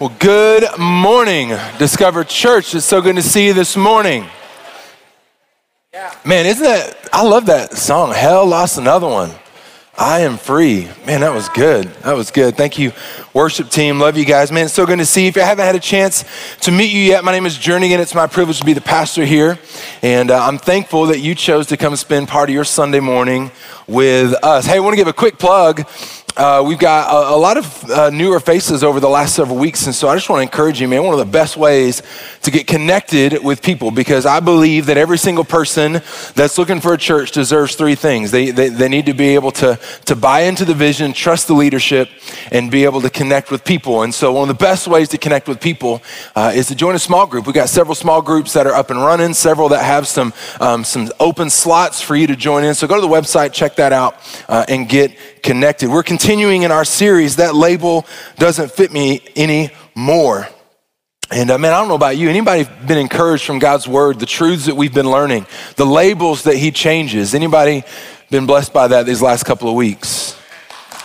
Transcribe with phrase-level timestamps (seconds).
[0.00, 1.48] Well, good morning,
[1.80, 2.72] Discover Church.
[2.72, 4.26] It's so good to see you this morning.
[6.24, 9.32] Man, isn't that, I love that song, Hell Lost Another One.
[9.96, 10.88] I am free.
[11.04, 11.86] Man, that was good.
[12.04, 12.56] That was good.
[12.56, 12.92] Thank you,
[13.34, 13.98] worship team.
[13.98, 14.52] Love you guys.
[14.52, 15.30] Man, it's so good to see you.
[15.30, 16.24] If you haven't had a chance
[16.60, 18.80] to meet you yet, my name is Journey, and it's my privilege to be the
[18.80, 19.58] pastor here.
[20.02, 23.50] And uh, I'm thankful that you chose to come spend part of your Sunday morning
[23.88, 24.64] with us.
[24.64, 25.88] Hey, I want to give a quick plug
[26.38, 29.86] uh, we've got a, a lot of uh, newer faces over the last several weeks.
[29.86, 32.00] And so I just want to encourage you, man, one of the best ways
[32.42, 36.00] to get connected with people because I believe that every single person
[36.34, 38.30] that's looking for a church deserves three things.
[38.30, 41.54] They, they, they need to be able to, to buy into the vision, trust the
[41.54, 42.08] leadership,
[42.52, 44.02] and be able to connect with people.
[44.02, 46.02] And so one of the best ways to connect with people
[46.36, 47.46] uh, is to join a small group.
[47.46, 50.84] We've got several small groups that are up and running, several that have some, um,
[50.84, 52.76] some open slots for you to join in.
[52.76, 54.14] So go to the website, check that out,
[54.48, 55.88] uh, and get connected.
[55.88, 58.06] We're continuing in our series, That Label
[58.36, 60.48] Doesn't Fit Me Anymore.
[61.30, 62.28] And uh, man, I don't know about you.
[62.28, 66.56] Anybody been encouraged from God's word, the truths that we've been learning, the labels that
[66.56, 67.34] He changes?
[67.34, 67.84] Anybody
[68.30, 70.38] been blessed by that these last couple of weeks?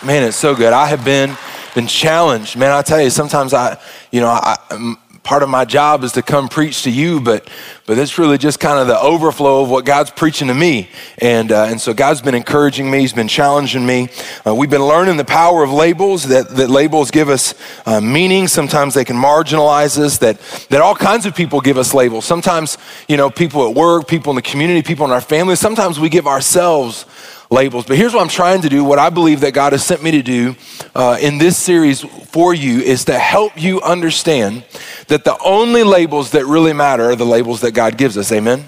[0.04, 0.72] Man, it's so good.
[0.72, 1.36] I have been
[1.74, 2.56] been challenged.
[2.56, 3.78] Man, I tell you, sometimes I,
[4.12, 7.48] you know, I, part of my job is to come preach to you, but
[7.86, 10.88] but it's really just kind of the overflow of what God's preaching to me.
[11.18, 13.00] And uh, and so God's been encouraging me.
[13.00, 14.08] He's been challenging me.
[14.46, 16.24] Uh, we've been learning the power of labels.
[16.28, 17.54] That that labels give us
[17.86, 18.46] uh, meaning.
[18.46, 20.18] Sometimes they can marginalize us.
[20.18, 22.24] That that all kinds of people give us labels.
[22.24, 22.78] Sometimes
[23.08, 25.56] you know people at work, people in the community, people in our family.
[25.56, 27.06] Sometimes we give ourselves
[27.50, 27.86] labels.
[27.86, 30.10] But here's what I'm trying to do, what I believe that God has sent me
[30.12, 30.56] to do
[30.94, 34.64] uh, in this series for you is to help you understand
[35.08, 38.32] that the only labels that really matter are the labels that God gives us.
[38.32, 38.66] Amen?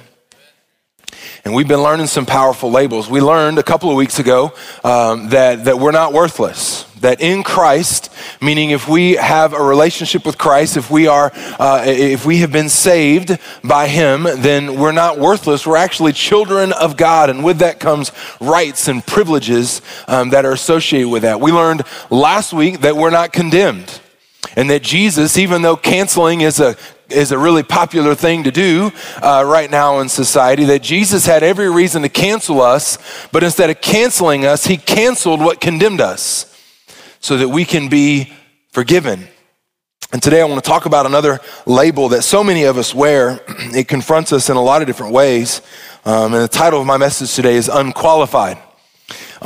[1.47, 3.09] And we've been learning some powerful labels.
[3.09, 4.53] We learned a couple of weeks ago
[4.83, 6.83] um, that, that we're not worthless.
[7.03, 11.31] That in Christ, meaning if we have a relationship with Christ, if we are,
[11.61, 15.65] uh, if we have been saved by Him, then we're not worthless.
[15.65, 20.53] We're actually children of God, and with that comes rights and privileges um, that are
[20.53, 21.41] associated with that.
[21.41, 24.01] We learned last week that we're not condemned
[24.57, 26.77] and that Jesus, even though canceling is a
[27.09, 28.91] is a really popular thing to do
[29.23, 32.99] uh, right now in society, that Jesus had every reason to cancel us,
[33.33, 36.53] but instead of canceling us, he canceled what condemned us
[37.21, 38.33] so that we can be
[38.71, 39.29] forgiven.
[40.13, 43.41] And today I want to talk about another label that so many of us wear.
[43.77, 45.61] It confronts us in a lot of different ways.
[46.05, 48.59] Um, and the title of my message today is Unqualified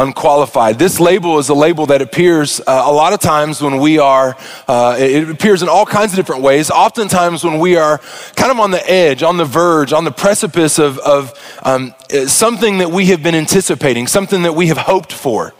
[0.00, 0.78] unqualified.
[0.78, 4.36] This label is a label that appears uh, a lot of times when we are,
[4.66, 6.70] uh, it appears in all kinds of different ways.
[6.70, 7.98] Oftentimes when we are
[8.34, 11.94] kind of on the edge, on the verge, on the precipice of, of um,
[12.26, 15.54] something that we have been anticipating, something that we have hoped for.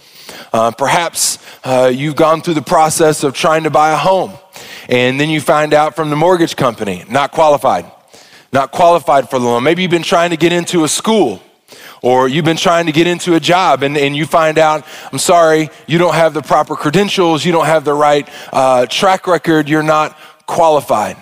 [0.53, 4.33] Uh, perhaps uh, you've gone through the process of trying to buy a home,
[4.89, 7.85] and then you find out from the mortgage company, not qualified,
[8.53, 9.63] not qualified for the loan.
[9.63, 11.41] Maybe you've been trying to get into a school
[12.03, 15.19] or you've been trying to get into a job and, and you find out, I'm
[15.19, 19.69] sorry, you don't have the proper credentials, you don't have the right uh, track record,
[19.69, 20.17] you're not
[20.47, 21.17] qualified.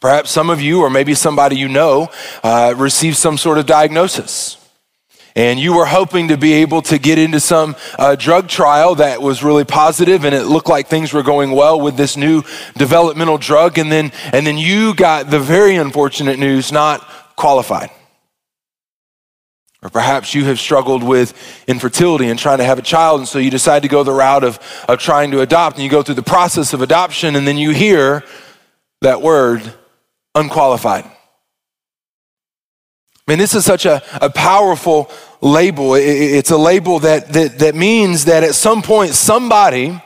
[0.00, 2.10] Perhaps some of you, or maybe somebody you know,
[2.42, 4.58] uh, received some sort of diagnosis.
[5.34, 9.22] And you were hoping to be able to get into some uh, drug trial that
[9.22, 12.42] was really positive, and it looked like things were going well with this new
[12.76, 13.78] developmental drug.
[13.78, 17.00] And then, and then you got the very unfortunate news not
[17.36, 17.90] qualified.
[19.82, 21.34] Or perhaps you have struggled with
[21.66, 24.44] infertility and trying to have a child, and so you decide to go the route
[24.44, 27.58] of, of trying to adopt, and you go through the process of adoption, and then
[27.58, 28.22] you hear
[29.00, 29.74] that word,
[30.36, 31.04] unqualified.
[31.04, 31.10] I
[33.26, 35.10] mean, this is such a, a powerful
[35.40, 35.94] label.
[35.94, 40.00] It's a label that, that, that means that at some point somebody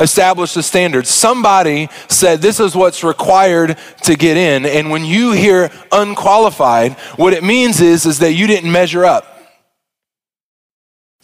[0.00, 1.06] established a standard.
[1.06, 4.66] Somebody said this is what's required to get in.
[4.66, 9.26] And when you hear unqualified, what it means is, is that you didn't measure up.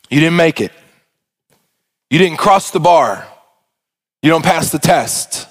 [0.09, 0.73] You didn't make it.
[2.11, 3.27] You didn't cross the bar.
[4.23, 5.49] You don't pass the test.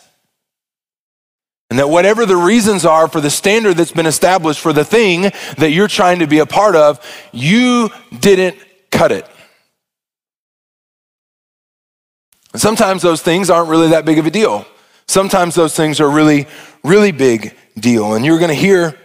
[1.69, 5.23] And that whatever the reasons are for the standard that's been established for the thing
[5.57, 6.99] that you're trying to be a part of,
[7.33, 7.89] you
[8.19, 8.57] didn't
[8.91, 9.27] cut it.
[12.55, 14.65] And sometimes those things aren't really that big of a deal.
[15.09, 16.47] Sometimes those things are really,
[16.85, 18.13] really big deal.
[18.13, 18.97] And you're going to hear,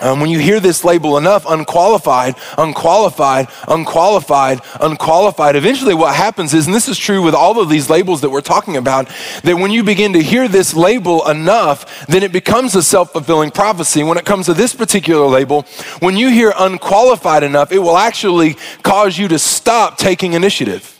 [0.00, 6.64] um, when you hear this label enough, unqualified, unqualified, unqualified, unqualified, eventually what happens is,
[6.64, 9.10] and this is true with all of these labels that we're talking about,
[9.42, 13.50] that when you begin to hear this label enough, then it becomes a self fulfilling
[13.50, 14.02] prophecy.
[14.02, 15.66] When it comes to this particular label,
[15.98, 20.93] when you hear unqualified enough, it will actually cause you to stop taking initiative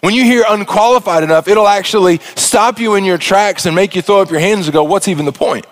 [0.00, 4.02] When you hear unqualified enough, it'll actually stop you in your tracks and make you
[4.02, 5.66] throw up your hands and go, What's even the point?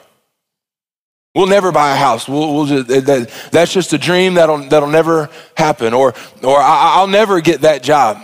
[1.35, 2.29] We'll never buy a house.
[2.29, 5.95] We'll, we'll just, that, that's just a dream that'll, that'll never happen.
[5.95, 8.19] Or, or I'll never get that job.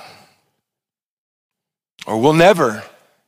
[2.07, 2.83] Or we'll never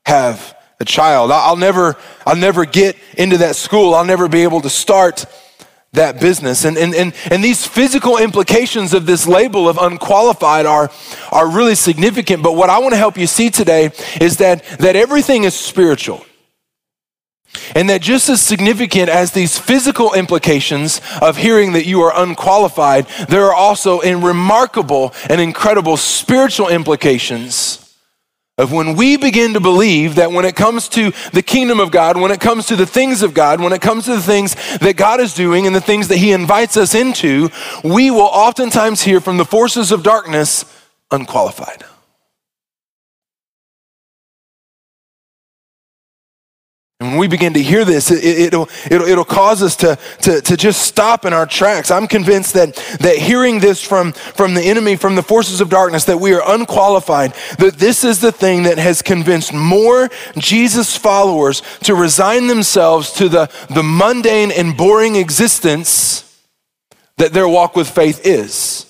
[0.04, 1.30] have a child.
[1.30, 1.96] I'll never,
[2.26, 3.94] I'll never get into that school.
[3.94, 5.26] I'll never be able to start
[5.96, 6.64] that business.
[6.64, 10.90] And, and, and, and these physical implications of this label of unqualified are,
[11.32, 12.42] are really significant.
[12.42, 13.90] But what I want to help you see today
[14.20, 16.24] is that, that everything is spiritual.
[17.74, 23.06] And that just as significant as these physical implications of hearing that you are unqualified,
[23.28, 27.85] there are also in remarkable and incredible spiritual implications
[28.58, 32.18] of when we begin to believe that when it comes to the kingdom of God,
[32.18, 34.96] when it comes to the things of God, when it comes to the things that
[34.96, 37.50] God is doing and the things that He invites us into,
[37.84, 40.64] we will oftentimes hear from the forces of darkness
[41.10, 41.84] unqualified.
[46.98, 50.40] And when we begin to hear this, it, will it'll, it'll cause us to, to,
[50.40, 51.90] to just stop in our tracks.
[51.90, 56.04] I'm convinced that, that hearing this from, from the enemy, from the forces of darkness,
[56.04, 60.08] that we are unqualified, that this is the thing that has convinced more
[60.38, 66.22] Jesus followers to resign themselves to the, the mundane and boring existence
[67.18, 68.84] that their walk with faith is.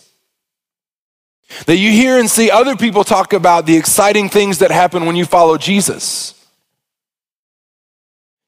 [1.67, 5.17] That you hear and see other people talk about the exciting things that happen when
[5.17, 6.36] you follow Jesus.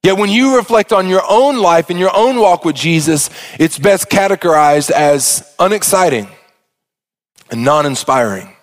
[0.08, 3.28] Yet when you reflect on your own life and your own walk with Jesus,
[3.58, 6.28] it's best categorized as unexciting
[7.50, 8.56] and non inspiring.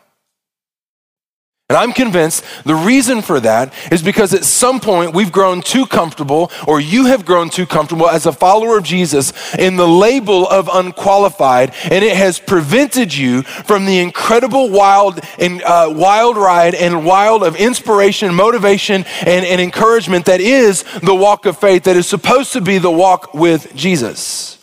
[1.67, 5.87] And I'm convinced the reason for that is because at some point we've grown too
[5.87, 10.47] comfortable, or you have grown too comfortable as a follower of Jesus in the label
[10.47, 16.75] of unqualified, and it has prevented you from the incredible wild and uh, wild ride
[16.75, 21.97] and wild of inspiration, motivation, and, and encouragement that is the walk of faith that
[21.97, 24.54] is supposed to be the walk with Jesus.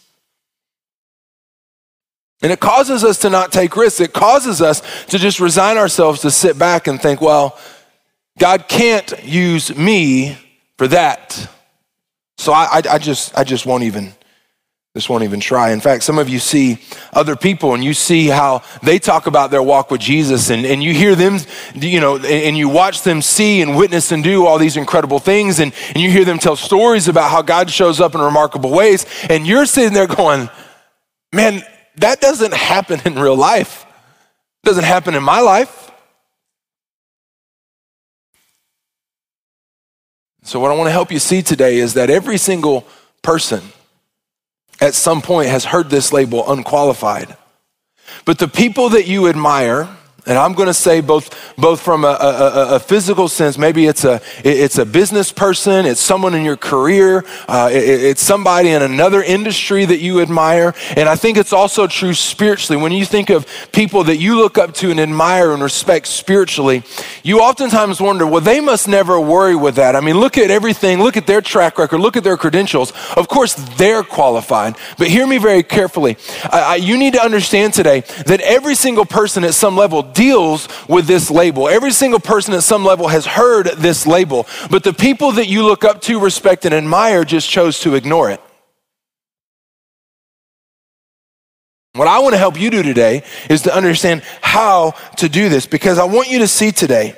[2.43, 4.01] And it causes us to not take risks.
[4.01, 7.59] It causes us to just resign ourselves to sit back and think, well,
[8.39, 10.37] God can't use me
[10.77, 11.49] for that.
[12.39, 14.13] So I, I, I just, I just won't even,
[14.97, 15.71] just won't even try.
[15.71, 16.79] In fact, some of you see
[17.13, 20.83] other people and you see how they talk about their walk with Jesus and, and
[20.83, 21.39] you hear them,
[21.75, 25.61] you know, and you watch them see and witness and do all these incredible things
[25.61, 29.07] and, and you hear them tell stories about how God shows up in remarkable ways.
[29.31, 30.51] And you're sitting there going,
[31.33, 31.63] man,
[31.97, 33.87] that doesn't happen in real life.
[34.63, 35.91] It doesn't happen in my life.
[40.45, 42.87] So, what I want to help you see today is that every single
[43.23, 43.63] person
[44.81, 47.37] at some point has heard this label unqualified.
[48.25, 49.89] But the people that you admire,
[50.25, 54.05] and I'm going to say both, both from a, a, a, physical sense, maybe it's
[54.05, 58.83] a, it's a business person, it's someone in your career, uh, it, it's somebody in
[58.83, 60.75] another industry that you admire.
[60.97, 62.81] And I think it's also true spiritually.
[62.81, 66.85] When you think of people that you look up to and admire and respect spiritually,
[67.25, 69.97] you oftentimes wonder, well, they must never worry with that.
[69.97, 72.93] I mean, look at everything, look at their track record, look at their credentials.
[73.17, 74.77] Of course, they're qualified.
[74.99, 76.17] But hear me very carefully.
[76.45, 80.69] I, I, you need to understand today that every single person at some level deals
[80.89, 81.69] with this label.
[81.69, 85.65] Every single person at some level has heard this label, but the people that you
[85.65, 88.41] look up to, respect, and admire just chose to ignore it.
[91.95, 95.67] What I want to help you do today is to understand how to do this
[95.67, 97.17] because I want you to see today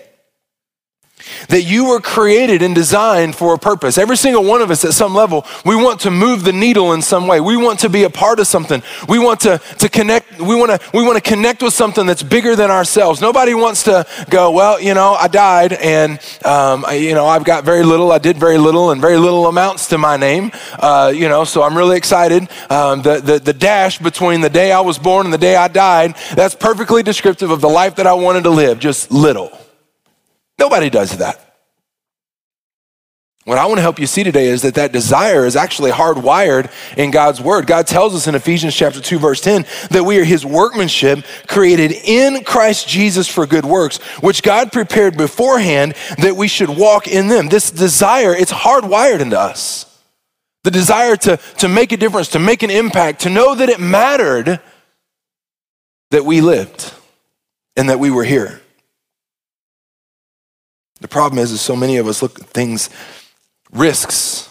[1.49, 3.99] that you were created and designed for a purpose.
[3.99, 7.03] Every single one of us at some level, we want to move the needle in
[7.03, 7.41] some way.
[7.41, 8.83] We want to be a part of something.
[9.09, 12.23] We want to, to connect, we want to, we want to connect with something that's
[12.23, 13.21] bigger than ourselves.
[13.21, 16.13] Nobody wants to go, well, you know, I died and,
[16.45, 19.47] um, I, you know, I've got very little, I did very little and very little
[19.47, 20.51] amounts to my name.
[20.79, 22.49] Uh, you know, so I'm really excited.
[22.71, 25.69] Um, the, the, the dash between the day I was born and the day I
[25.69, 29.64] died, that's perfectly descriptive of the life that I wanted to live, just little.
[30.65, 31.39] Nobody does that.
[33.45, 36.73] What I want to help you see today is that that desire is actually hardwired
[36.97, 37.67] in God's word.
[37.67, 41.93] God tells us in Ephesians chapter 2 verse 10 that we are his workmanship created
[41.93, 47.29] in Christ Jesus for good works, which God prepared beforehand that we should walk in
[47.29, 47.51] them.
[47.51, 49.85] This desire, it's hardwired into us.
[50.63, 53.81] The desire to, to make a difference, to make an impact, to know that it
[53.81, 54.61] mattered
[56.11, 56.91] that we lived
[57.77, 58.63] and that we were here.
[61.05, 62.89] The problem is, is so many of us look at things,
[63.71, 64.49] risks,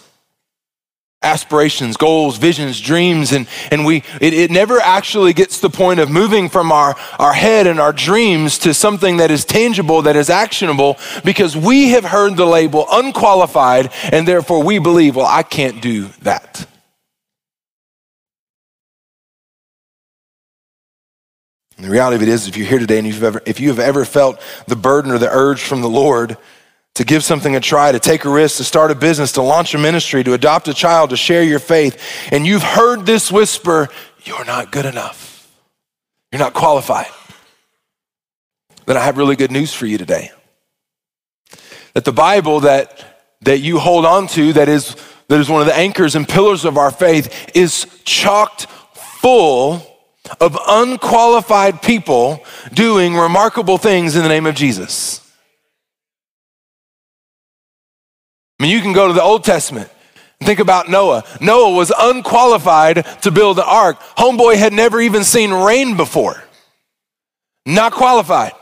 [1.24, 6.00] aspirations, goals, visions, dreams, and, and we it, it never actually gets to the point
[6.00, 10.16] of moving from our, our head and our dreams to something that is tangible, that
[10.16, 15.42] is actionable, because we have heard the label unqualified, and therefore we believe, well, I
[15.42, 16.68] can't do that.
[21.84, 23.68] And the reality of it is, if you're here today and you've ever, if you
[23.68, 26.38] have ever felt the burden or the urge from the Lord
[26.94, 29.76] to give something a try, to take a risk, to start a business, to launch
[29.76, 33.90] a ministry, to adopt a child, to share your faith, and you've heard this whisper,
[34.24, 35.52] you're not good enough.
[36.32, 37.08] You're not qualified.
[38.86, 40.32] Then I have really good news for you today.
[41.96, 44.96] That the Bible that, that you hold on to, that is,
[45.28, 49.90] that is one of the anchors and pillars of our faith, is chocked full
[50.40, 55.20] of unqualified people doing remarkable things in the name of Jesus.
[58.60, 59.90] I mean, you can go to the Old Testament
[60.40, 61.24] and think about Noah.
[61.42, 64.00] Noah was unqualified to build the ark.
[64.18, 66.44] Homeboy had never even seen rain before.
[67.66, 68.54] Not qualified.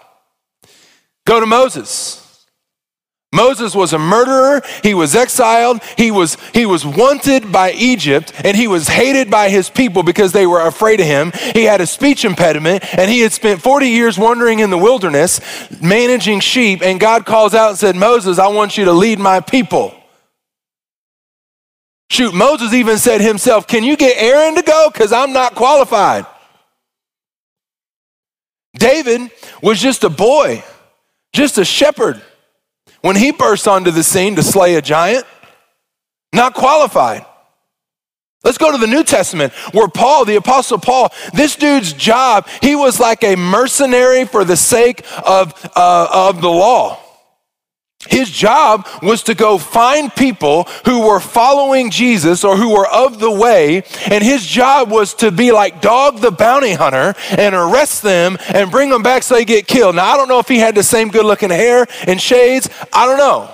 [1.25, 2.20] Go to Moses.
[3.33, 4.61] Moses was a murderer.
[4.83, 5.81] He was exiled.
[5.97, 10.33] He was, he was wanted by Egypt and he was hated by his people because
[10.33, 11.31] they were afraid of him.
[11.53, 15.39] He had a speech impediment and he had spent 40 years wandering in the wilderness
[15.81, 16.81] managing sheep.
[16.81, 19.95] And God calls out and said, Moses, I want you to lead my people.
[22.09, 24.89] Shoot, Moses even said himself, Can you get Aaron to go?
[24.91, 26.25] Because I'm not qualified.
[28.73, 30.65] David was just a boy,
[31.31, 32.21] just a shepherd
[33.01, 35.25] when he burst onto the scene to slay a giant,
[36.33, 37.25] not qualified.
[38.43, 42.75] Let's go to the New Testament where Paul, the Apostle Paul, this dude's job, he
[42.75, 46.99] was like a mercenary for the sake of, uh, of the law.
[48.09, 53.19] His job was to go find people who were following Jesus or who were of
[53.19, 58.01] the way, and his job was to be like Dog the bounty hunter and arrest
[58.01, 59.95] them and bring them back so they get killed.
[59.95, 63.05] Now, I don't know if he had the same good looking hair and shades, I
[63.05, 63.51] don't know.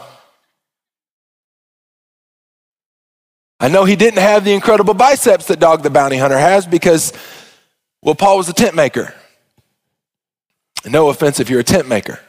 [3.59, 7.11] I know he didn't have the incredible biceps that Dog the bounty hunter has because,
[8.01, 9.13] well, Paul was a tent maker.
[10.85, 12.19] No offense if you're a tent maker.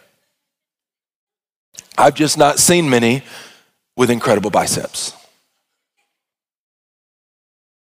[1.98, 3.22] I've just not seen many
[3.96, 5.12] with incredible biceps.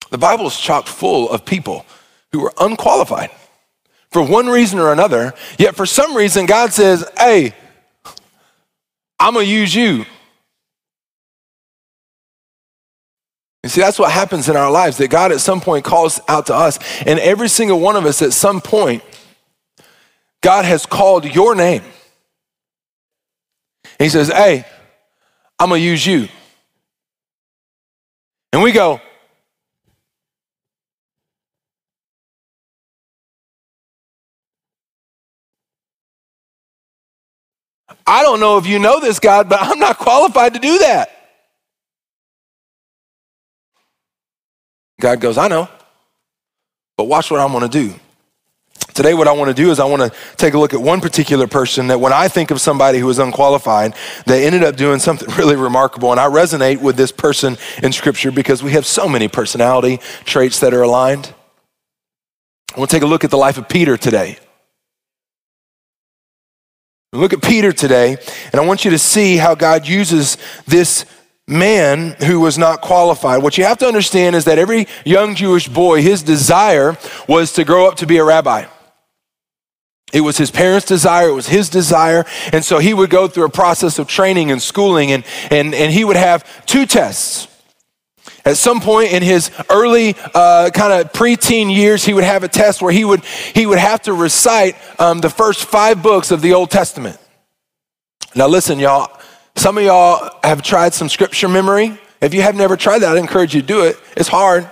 [0.10, 1.86] The Bible is chock full of people
[2.32, 3.30] who are unqualified
[4.10, 7.54] for one reason or another, yet for some reason, God says, Hey,
[9.20, 10.06] I'm gonna use you.
[13.64, 16.48] You see, that's what happens in our lives that God at some point calls out
[16.48, 19.04] to us, and every single one of us at some point,
[20.42, 21.84] God has called your name.
[24.02, 24.66] He says, Hey,
[25.60, 26.28] I'm going to use you.
[28.52, 29.00] And we go,
[38.06, 41.10] I don't know if you know this, God, but I'm not qualified to do that.
[45.00, 45.70] God goes, I know,
[46.98, 47.94] but watch what I'm going to do.
[48.94, 51.00] Today, what I want to do is I want to take a look at one
[51.00, 53.96] particular person that when I think of somebody who is unqualified,
[54.26, 56.12] they ended up doing something really remarkable.
[56.12, 60.60] And I resonate with this person in Scripture because we have so many personality traits
[60.60, 61.34] that are aligned.
[62.76, 64.38] I want to take a look at the life of Peter today.
[67.14, 68.18] Look at Peter today,
[68.54, 71.06] and I want you to see how God uses this
[71.46, 73.44] man who was not qualified.
[73.44, 77.66] What you have to understand is that every young Jewish boy, his desire was to
[77.66, 78.66] grow up to be a rabbi.
[80.14, 82.26] It was his parents' desire, it was his desire.
[82.52, 85.92] And so he would go through a process of training and schooling, and, and, and
[85.92, 87.48] he would have two tests.
[88.44, 92.48] At some point in his early uh, kind of preteen years, he would have a
[92.48, 96.42] test where he would, he would have to recite um, the first five books of
[96.42, 97.18] the Old Testament.
[98.34, 99.20] Now, listen, y'all,
[99.56, 102.00] some of y'all have tried some scripture memory.
[102.22, 103.98] If you have never tried that, I encourage you to do it.
[104.16, 104.70] It's hard.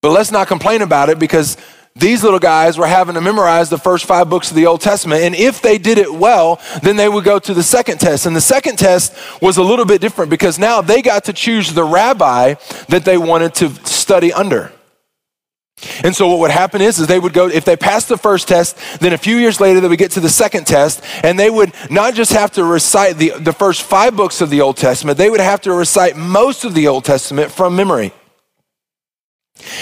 [0.00, 1.56] But let's not complain about it because
[1.94, 5.22] these little guys were having to memorize the first five books of the Old Testament.
[5.22, 8.24] And if they did it well, then they would go to the second test.
[8.24, 11.74] And the second test was a little bit different because now they got to choose
[11.74, 12.54] the rabbi
[12.88, 14.72] that they wanted to study under.
[16.04, 18.46] And so what would happen is, is they would go, if they passed the first
[18.48, 21.50] test, then a few years later they would get to the second test, and they
[21.50, 25.18] would not just have to recite the, the first five books of the Old Testament,
[25.18, 28.12] they would have to recite most of the Old Testament from memory.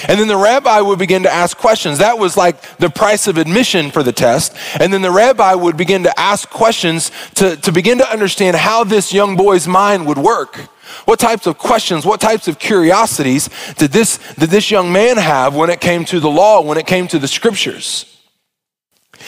[0.08, 1.99] And then the rabbi would begin to ask questions.
[1.99, 4.54] That was like the price of admission for the test.
[4.78, 8.84] And then the rabbi would begin to ask questions to, to begin to understand how
[8.84, 10.56] this young boy's mind would work.
[11.04, 15.54] What types of questions, what types of curiosities did this, did this young man have
[15.54, 18.20] when it came to the law, when it came to the scriptures?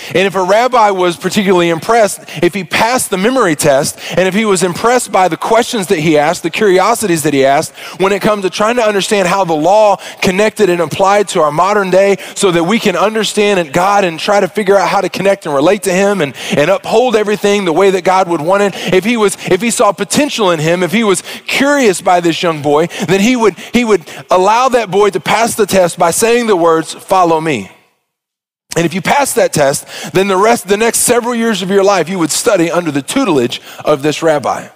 [0.09, 4.35] And if a rabbi was particularly impressed, if he passed the memory test, and if
[4.35, 8.13] he was impressed by the questions that he asked, the curiosities that he asked, when
[8.13, 11.91] it comes to trying to understand how the law connected and applied to our modern
[11.91, 15.47] day so that we can understand God and try to figure out how to connect
[15.47, 18.95] and relate to him and, and uphold everything the way that God would want it,
[18.95, 22.43] if he was, if he saw potential in him, if he was curious by this
[22.43, 26.11] young boy, then he would, he would allow that boy to pass the test by
[26.11, 27.71] saying the words, follow me.
[28.77, 31.85] And if you pass that test, then the rest, the next several years of your
[31.85, 34.69] life, you would study under the tutelage of this rabbi.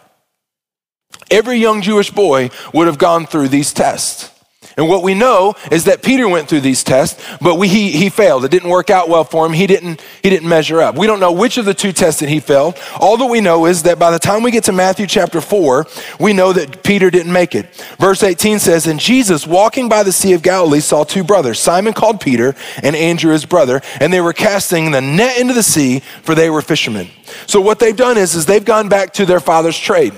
[1.30, 4.35] Every young Jewish boy would have gone through these tests.
[4.78, 8.10] And what we know is that Peter went through these tests, but we, he, he
[8.10, 8.44] failed.
[8.44, 9.54] It didn't work out well for him.
[9.54, 10.98] He didn't, he didn't measure up.
[10.98, 12.78] We don't know which of the two tests that he failed.
[13.00, 15.86] All that we know is that by the time we get to Matthew chapter 4,
[16.20, 17.74] we know that Peter didn't make it.
[17.98, 21.94] Verse 18 says, And Jesus, walking by the Sea of Galilee, saw two brothers, Simon
[21.94, 26.00] called Peter and Andrew his brother, and they were casting the net into the sea,
[26.22, 27.08] for they were fishermen.
[27.46, 30.12] So what they've done is, is they've gone back to their father's trade,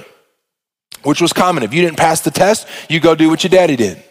[1.05, 1.63] which was common.
[1.63, 4.03] If you didn't pass the test, you go do what your daddy did.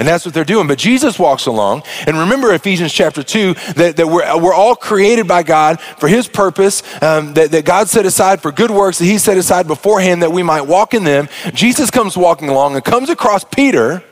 [0.00, 0.66] And that's what they're doing.
[0.66, 1.82] But Jesus walks along.
[2.06, 6.26] And remember Ephesians chapter 2 that, that we're, we're all created by God for his
[6.26, 10.22] purpose, um, that, that God set aside for good works that he set aside beforehand
[10.22, 11.28] that we might walk in them.
[11.52, 14.02] Jesus comes walking along and comes across Peter.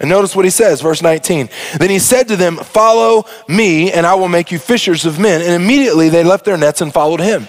[0.00, 1.50] And notice what he says, verse 19.
[1.78, 5.42] Then he said to them, Follow me, and I will make you fishers of men.
[5.42, 7.48] And immediately they left their nets and followed him.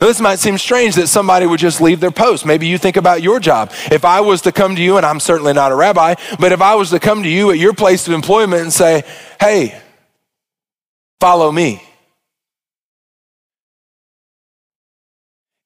[0.00, 2.46] Now, this might seem strange that somebody would just leave their post.
[2.46, 3.72] Maybe you think about your job.
[3.90, 6.60] If I was to come to you, and I'm certainly not a rabbi, but if
[6.60, 9.04] I was to come to you at your place of employment and say,
[9.40, 9.80] hey,
[11.20, 11.82] follow me.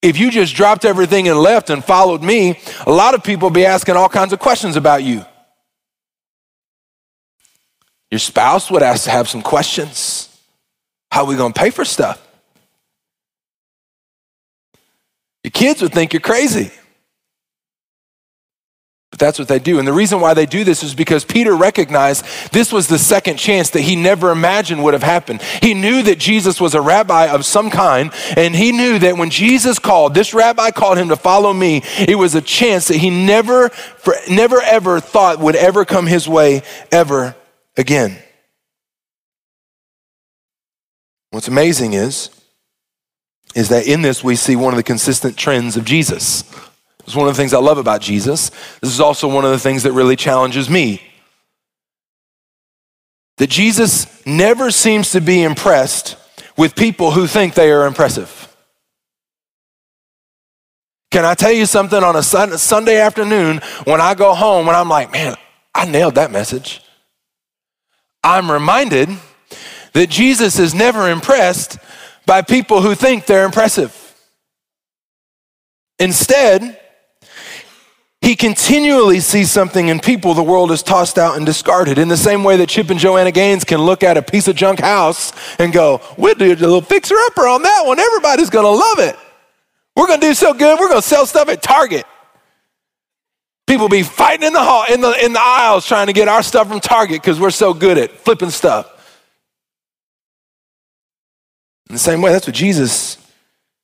[0.03, 3.55] If you just dropped everything and left and followed me, a lot of people would
[3.55, 5.25] be asking all kinds of questions about you.
[8.11, 10.29] Your spouse would ask to have some questions.
[11.13, 12.27] How are we going to pay for stuff?
[15.45, 16.71] Your kids would think you're crazy.
[19.11, 19.81] But that's what they do.
[19.81, 23.39] And the reason why they do this is because Peter recognized this was the second
[23.39, 25.43] chance that he never imagined would have happened.
[25.61, 29.31] He knew that Jesus was a rabbi of some kind, and he knew that when
[29.31, 33.11] Jesus called, this rabbi called him to follow me, it was a chance that he
[33.11, 33.71] never,
[34.31, 37.35] never ever thought would ever come his way ever
[37.77, 38.17] again.
[41.31, 42.31] What's amazing is
[43.55, 46.45] is that in this we see one of the consistent trends of Jesus.
[47.05, 48.51] It's one of the things I love about Jesus.
[48.81, 51.03] This is also one of the things that really challenges me.
[53.39, 56.17] That Jesus never seems to be impressed
[56.57, 58.55] with people who think they are impressive.
[61.11, 64.89] Can I tell you something on a Sunday afternoon when I go home and I'm
[64.89, 65.35] like, man,
[65.75, 66.83] I nailed that message?
[68.23, 69.09] I'm reminded
[69.95, 71.79] that Jesus is never impressed
[72.27, 73.97] by people who think they're impressive.
[75.99, 76.81] Instead,
[78.21, 81.99] he continually sees something in people the world has tossed out and discarded.
[81.99, 84.57] In the same way that Chip and Joanna Gaines can look at a piece of
[84.57, 87.99] junk house and go, We'll do a little fixer upper on that one.
[87.99, 89.17] Everybody's gonna love it.
[89.97, 92.05] We're gonna do so good, we're gonna sell stuff at Target.
[93.67, 96.43] People be fighting in the hall, in the in the aisles trying to get our
[96.43, 99.00] stuff from Target because we're so good at flipping stuff.
[101.91, 103.17] In the same way, that's what Jesus,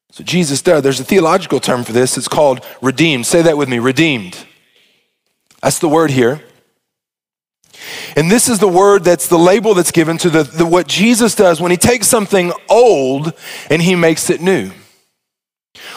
[0.07, 0.81] that's what Jesus does.
[0.85, 2.17] There's a theological term for this.
[2.17, 3.27] It's called redeemed.
[3.27, 4.47] Say that with me, redeemed.
[5.61, 6.41] That's the word here.
[8.15, 11.35] And this is the word that's the label that's given to the, the, what Jesus
[11.35, 13.33] does when he takes something old
[13.71, 14.71] and he makes it new.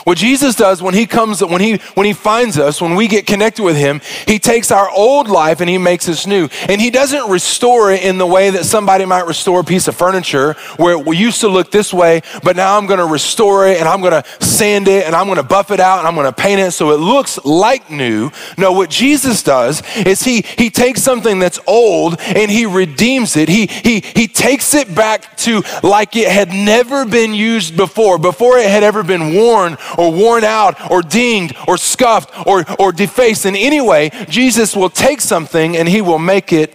[0.03, 3.25] What Jesus does when he comes, when he, when he finds us, when we get
[3.25, 6.49] connected with him, he takes our old life and he makes us new.
[6.67, 9.95] And he doesn't restore it in the way that somebody might restore a piece of
[9.95, 13.79] furniture where it used to look this way, but now I'm going to restore it
[13.79, 16.15] and I'm going to sand it and I'm going to buff it out and I'm
[16.15, 18.31] going to paint it so it looks like new.
[18.57, 23.49] No, what Jesus does is he, he takes something that's old and he redeems it.
[23.49, 28.57] He, he, he takes it back to like it had never been used before, before
[28.57, 33.45] it had ever been worn or worn out or dinged or scuffed or, or defaced
[33.45, 36.73] in any way, Jesus will take something and he will make it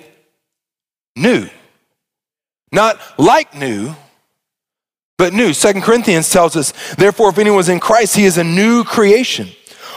[1.17, 1.49] new.
[2.73, 3.95] Not like new,
[5.17, 5.53] but new.
[5.53, 9.49] Second Corinthians tells us, therefore, if anyone's in Christ, he is a new creation.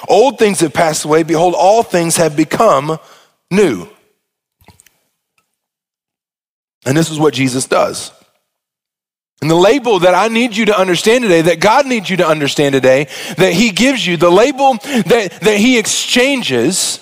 [0.07, 1.23] Old things have passed away.
[1.23, 2.99] Behold, all things have become
[3.49, 3.89] new.
[6.85, 8.11] And this is what Jesus does.
[9.41, 12.27] And the label that I need you to understand today, that God needs you to
[12.27, 16.97] understand today, that He gives you, the label that, that He exchanges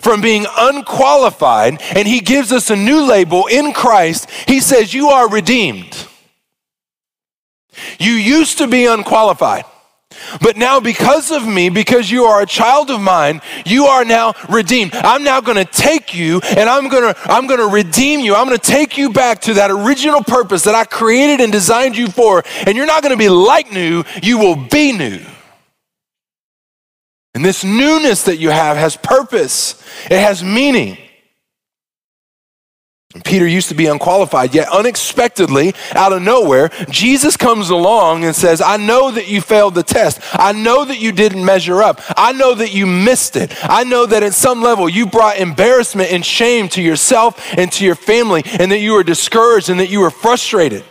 [0.00, 4.28] from being unqualified, and He gives us a new label in Christ.
[4.48, 6.06] He says, You are redeemed.
[7.98, 9.64] You used to be unqualified.
[10.40, 14.34] But now, because of me, because you are a child of mine, you are now
[14.48, 14.94] redeemed.
[14.94, 18.34] I'm now going to take you and I'm going to I'm going to redeem you.
[18.34, 21.96] I'm going to take you back to that original purpose that I created and designed
[21.96, 22.42] you for.
[22.66, 25.20] And you're not going to be like new, you will be new.
[27.34, 29.82] And this newness that you have has purpose.
[30.06, 30.96] It has meaning.
[33.24, 38.60] Peter used to be unqualified, yet unexpectedly, out of nowhere, Jesus comes along and says,
[38.60, 40.20] I know that you failed the test.
[40.32, 42.00] I know that you didn't measure up.
[42.16, 43.52] I know that you missed it.
[43.62, 47.84] I know that at some level you brought embarrassment and shame to yourself and to
[47.84, 50.84] your family, and that you were discouraged and that you were frustrated.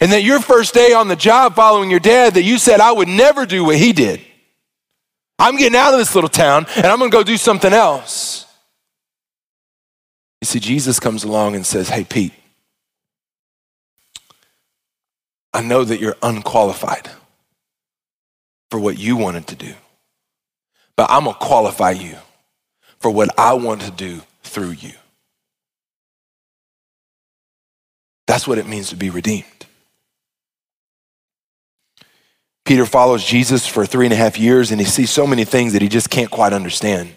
[0.00, 2.92] And that your first day on the job following your dad, that you said, I
[2.92, 4.20] would never do what he did.
[5.38, 8.46] I'm getting out of this little town and I'm gonna go do something else.
[10.42, 12.32] You see, Jesus comes along and says, Hey, Pete,
[15.54, 17.08] I know that you're unqualified
[18.68, 19.72] for what you wanted to do,
[20.96, 22.16] but I'm going to qualify you
[22.98, 24.94] for what I want to do through you.
[28.26, 29.46] That's what it means to be redeemed.
[32.64, 35.72] Peter follows Jesus for three and a half years and he sees so many things
[35.74, 37.14] that he just can't quite understand.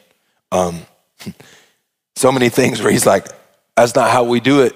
[0.52, 0.82] Um,
[2.16, 3.28] so many things where he's like,
[3.76, 4.76] that's not how we do it.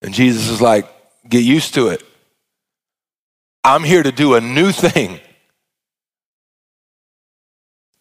[0.00, 0.88] And Jesus is like,
[1.28, 2.02] get used to it.
[3.64, 5.20] I'm here to do a new thing.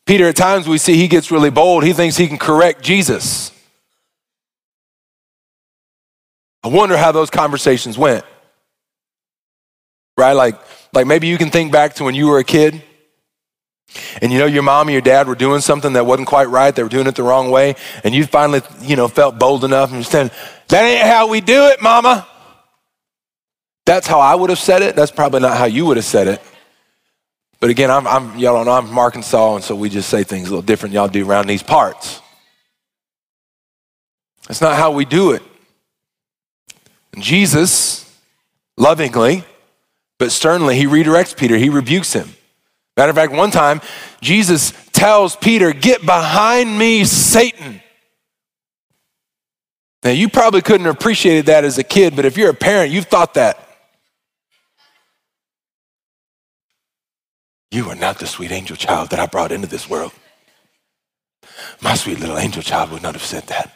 [0.06, 1.84] Peter, at times we see he gets really bold.
[1.84, 3.52] He thinks he can correct Jesus.
[6.64, 8.26] I wonder how those conversations went.
[10.18, 10.34] Right?
[10.34, 10.60] Like,
[10.94, 12.84] like maybe you can think back to when you were a kid
[14.22, 16.76] and you know your mom and your dad were doing something that wasn't quite right,
[16.76, 19.92] they were doing it the wrong way, and you finally, you know, felt bold enough
[19.92, 20.32] and said,
[20.70, 22.28] That ain't how we do it, mama.
[23.86, 24.96] That's how I would have said it.
[24.96, 26.42] That's probably not how you would have said it.
[27.60, 30.24] But again, I'm, I'm y'all don't know, I'm from Arkansas, and so we just say
[30.24, 32.22] things a little different y'all do around these parts.
[34.48, 35.44] That's not how we do it.
[37.14, 38.20] And Jesus,
[38.78, 39.44] lovingly,
[40.18, 42.30] but sternly, he redirects Peter, he rebukes him.
[42.98, 43.82] Matter of fact, one time,
[44.22, 47.82] Jesus tells Peter, Get behind me, Satan.
[50.04, 52.92] Now, you probably couldn't have appreciated that as a kid, but if you're a parent,
[52.92, 53.68] you've thought that.
[57.70, 60.12] You are not the sweet angel child that I brought into this world.
[61.82, 63.74] My sweet little angel child would not have said that.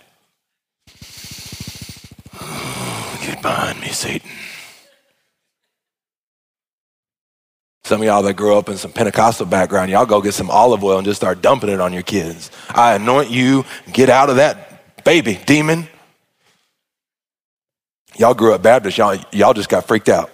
[3.25, 4.29] Get behind me, Satan.
[7.85, 10.83] Some of y'all that grew up in some Pentecostal background, y'all go get some olive
[10.83, 12.49] oil and just start dumping it on your kids.
[12.69, 15.87] I anoint you, get out of that baby, demon.
[18.17, 20.31] Y'all grew up Baptist, y'all, y'all just got freaked out.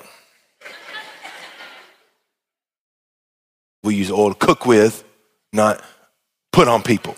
[3.84, 5.04] We use oil to cook with,
[5.52, 5.84] not
[6.54, 7.18] put on people.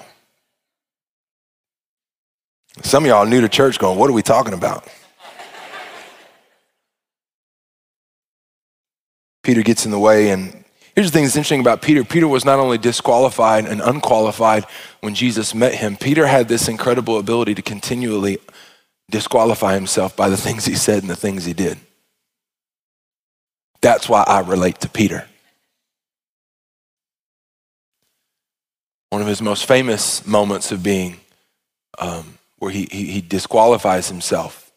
[2.81, 4.89] Some of y'all new to church going, what are we talking about?
[9.43, 10.29] Peter gets in the way.
[10.29, 10.63] And
[10.95, 14.65] here's the thing that's interesting about Peter Peter was not only disqualified and unqualified
[15.01, 18.39] when Jesus met him, Peter had this incredible ability to continually
[19.11, 21.77] disqualify himself by the things he said and the things he did.
[23.81, 25.27] That's why I relate to Peter.
[29.09, 31.17] One of his most famous moments of being
[31.99, 34.71] um, where he, he, he disqualifies himself.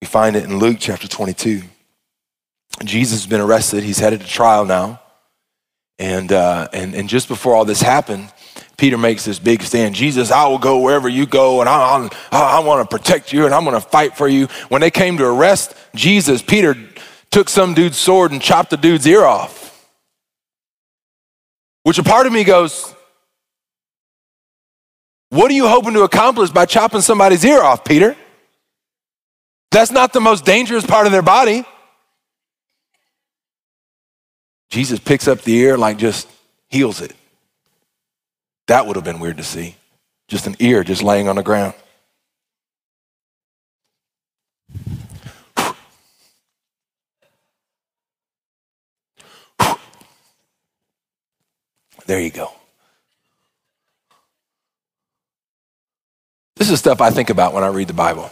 [0.00, 1.62] We find it in Luke chapter 22.
[2.84, 3.82] Jesus has been arrested.
[3.82, 5.00] He's headed to trial now.
[5.98, 8.32] And, uh, and, and just before all this happened,
[8.76, 9.94] Peter makes this big stand.
[9.94, 13.44] Jesus, I will go wherever you go, and I, I, I want to protect you,
[13.44, 14.48] and I'm going to fight for you.
[14.68, 16.74] When they came to arrest Jesus, Peter
[17.30, 19.88] took some dude's sword and chopped the dude's ear off.
[21.84, 22.94] Which a part of me goes,
[25.30, 28.16] What are you hoping to accomplish by chopping somebody's ear off, Peter?
[29.70, 31.64] That's not the most dangerous part of their body.
[34.72, 36.26] Jesus picks up the ear, like just
[36.70, 37.14] heals it.
[38.68, 39.76] That would have been weird to see.
[40.28, 41.74] Just an ear just laying on the ground.
[52.06, 52.50] There you go.
[56.56, 58.30] This is stuff I think about when I read the Bible.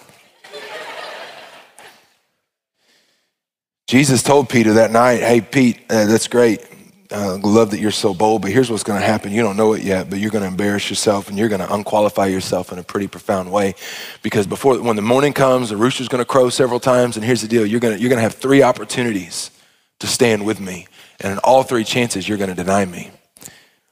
[3.90, 6.64] Jesus told Peter that night, Hey, Pete, uh, that's great.
[7.11, 9.33] Uh, love that you're so bold, but here's what's going to happen.
[9.33, 11.74] You don't know it yet, but you're going to embarrass yourself and you're going to
[11.74, 13.74] unqualify yourself in a pretty profound way.
[14.22, 17.42] Because before, when the morning comes, the rooster's going to crow several times, and here's
[17.42, 19.50] the deal: you're going you're going to have three opportunities
[19.98, 20.87] to stand with me,
[21.18, 23.11] and in all three chances, you're going to deny me.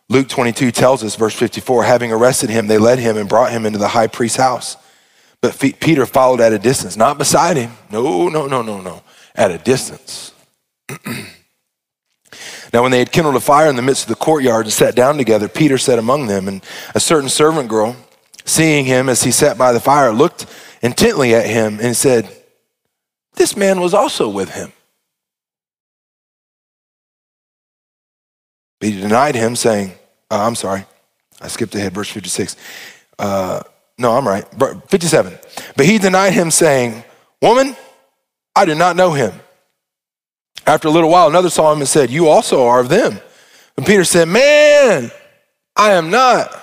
[0.09, 3.67] Luke 22 tells us, verse 54, having arrested him, they led him and brought him
[3.67, 4.77] into the high priest's house.
[5.41, 7.73] But Peter followed at a distance, not beside him.
[7.91, 9.03] No, no, no, no, no,
[9.39, 10.33] at a distance.
[12.73, 14.95] Now, when they had kindled a fire in the midst of the courtyard and sat
[14.95, 16.63] down together, Peter sat among them, and
[16.95, 17.97] a certain servant girl,
[18.45, 20.47] seeing him as he sat by the fire, looked
[20.83, 22.29] intently at him and said,
[23.35, 24.73] This man was also with him.
[28.81, 29.93] But he denied him, saying,
[30.31, 30.85] uh, I'm sorry,
[31.41, 32.55] I skipped ahead, verse 56.
[33.19, 33.63] Uh,
[33.97, 34.45] no, I'm right.
[34.89, 35.39] 57.
[35.77, 37.03] But he denied him, saying,
[37.43, 37.75] Woman,
[38.59, 39.33] I do not know him.
[40.67, 43.21] After a little while, another saw him and said, You also are of them.
[43.77, 45.13] And Peter said, Man,
[45.77, 46.61] I am not.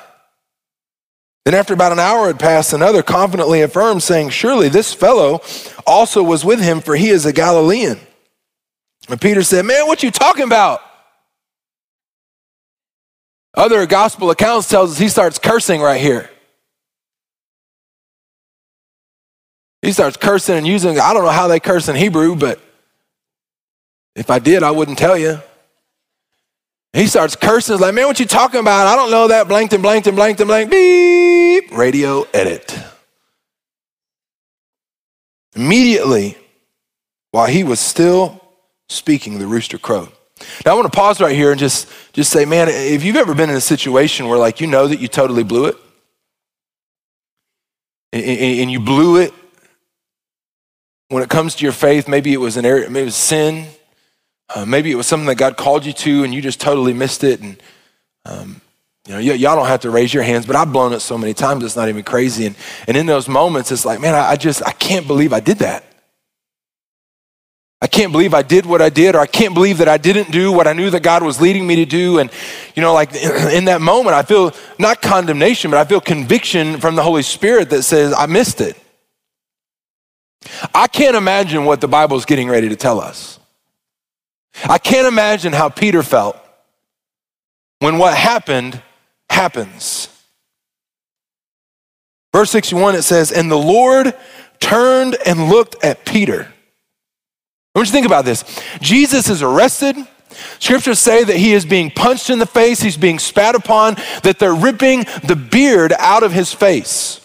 [1.45, 5.41] Then, after about an hour had passed, another confidently affirmed, saying, Surely this fellow
[5.87, 7.97] also was with him, for he is a Galilean.
[9.07, 10.81] And Peter said, Man, what you talking about?
[13.53, 16.29] Other gospel accounts tells us he starts cursing right here.
[19.85, 22.59] He starts cursing and using, I don't know how they curse in Hebrew, but
[24.15, 25.39] if I did, I wouldn't tell you.
[26.91, 27.77] He starts cursing.
[27.77, 28.87] Like, man, what you talking about?
[28.87, 29.47] I don't know that.
[29.47, 30.71] Blanked and blanked and blanked and blanked.
[30.71, 31.69] Beep.
[31.77, 32.75] Radio edit.
[35.55, 36.35] Immediately,
[37.29, 38.41] while he was still
[38.89, 40.09] speaking, the rooster crowed.
[40.65, 43.35] Now I want to pause right here and just, just say, man, if you've ever
[43.35, 45.75] been in a situation where like you know that you totally blew it,
[48.11, 49.31] and, and you blew it
[51.09, 53.67] when it comes to your faith, maybe it was an area, maybe it was sin,
[54.53, 57.23] uh, maybe it was something that God called you to and you just totally missed
[57.23, 57.41] it.
[57.41, 57.61] And,
[58.25, 58.61] um,
[59.07, 61.17] you know, y- y'all don't have to raise your hands, but I've blown it so
[61.17, 62.47] many times, it's not even crazy.
[62.47, 62.55] And,
[62.87, 65.59] and in those moments, it's like, man, I, I just, I can't believe I did
[65.59, 65.83] that.
[67.81, 70.31] I can't believe I did what I did, or I can't believe that I didn't
[70.31, 72.17] do what I knew that God was leading me to do.
[72.17, 72.31] And,
[72.73, 76.95] you know, like in that moment, I feel not condemnation, but I feel conviction from
[76.95, 78.75] the Holy Spirit that says, I missed it.
[80.73, 83.39] I can't imagine what the Bible is getting ready to tell us.
[84.63, 86.37] I can't imagine how Peter felt
[87.79, 88.81] when what happened
[89.29, 90.07] happens.
[92.33, 94.13] Verse 61, it says, And the Lord
[94.59, 96.41] turned and looked at Peter.
[96.43, 98.43] I want you to think about this.
[98.81, 99.95] Jesus is arrested.
[100.59, 104.37] Scriptures say that he is being punched in the face, he's being spat upon, that
[104.39, 107.24] they're ripping the beard out of his face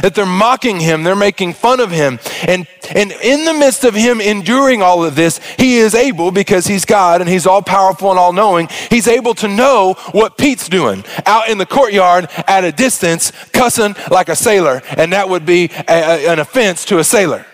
[0.00, 2.18] that they're mocking him, they're making fun of him.
[2.46, 6.66] And, and in the midst of him enduring all of this, he is able, because
[6.66, 10.68] he's God and he's all powerful and all knowing, he's able to know what Pete's
[10.68, 14.82] doing out in the courtyard at a distance, cussing like a sailor.
[14.96, 17.44] And that would be a, a, an offense to a sailor.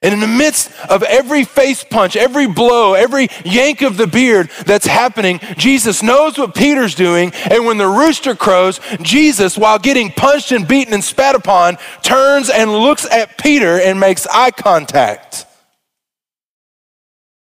[0.00, 4.48] And in the midst of every face punch, every blow, every yank of the beard
[4.64, 7.32] that's happening, Jesus knows what Peter's doing.
[7.50, 12.48] And when the rooster crows, Jesus, while getting punched and beaten and spat upon, turns
[12.48, 15.46] and looks at Peter and makes eye contact.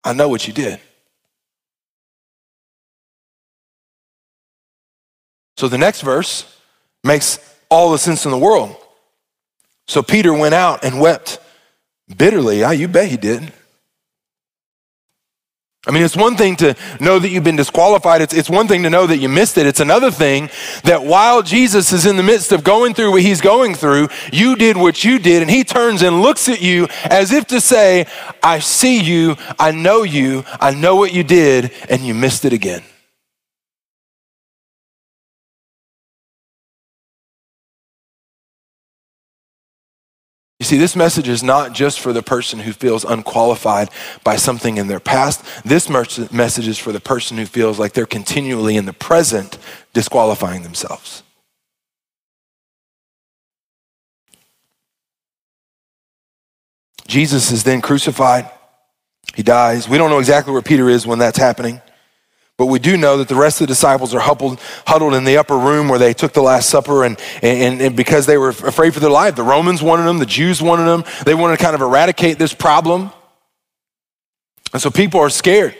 [0.05, 0.79] I know what you did.
[5.57, 6.57] So the next verse
[7.03, 7.39] makes
[7.69, 8.77] all the sense in the world.
[9.87, 11.39] So Peter went out and wept
[12.07, 12.63] bitterly.
[12.63, 13.51] Ah, you bet he did.
[15.87, 18.21] I mean, it's one thing to know that you've been disqualified.
[18.21, 19.67] It's, it's one thing to know that you missed it.
[19.67, 20.49] It's another thing
[20.83, 24.55] that while Jesus is in the midst of going through what he's going through, you
[24.55, 28.07] did what you did, and he turns and looks at you as if to say,
[28.41, 32.53] I see you, I know you, I know what you did, and you missed it
[32.53, 32.81] again.
[40.65, 43.91] You see, this message is not just for the person who feels unqualified
[44.23, 45.45] by something in their past.
[45.63, 49.59] This message is for the person who feels like they're continually in the present
[49.93, 51.21] disqualifying themselves.
[57.05, 58.49] Jesus is then crucified.
[59.35, 59.87] He dies.
[59.87, 61.79] We don't know exactly where Peter is when that's happening.
[62.57, 65.37] But we do know that the rest of the disciples are huddled, huddled in the
[65.37, 68.93] upper room where they took the Last Supper, and, and, and because they were afraid
[68.93, 69.35] for their life.
[69.35, 71.03] The Romans wanted them, the Jews wanted them.
[71.25, 73.11] They wanted to kind of eradicate this problem.
[74.71, 75.75] And so people are scared.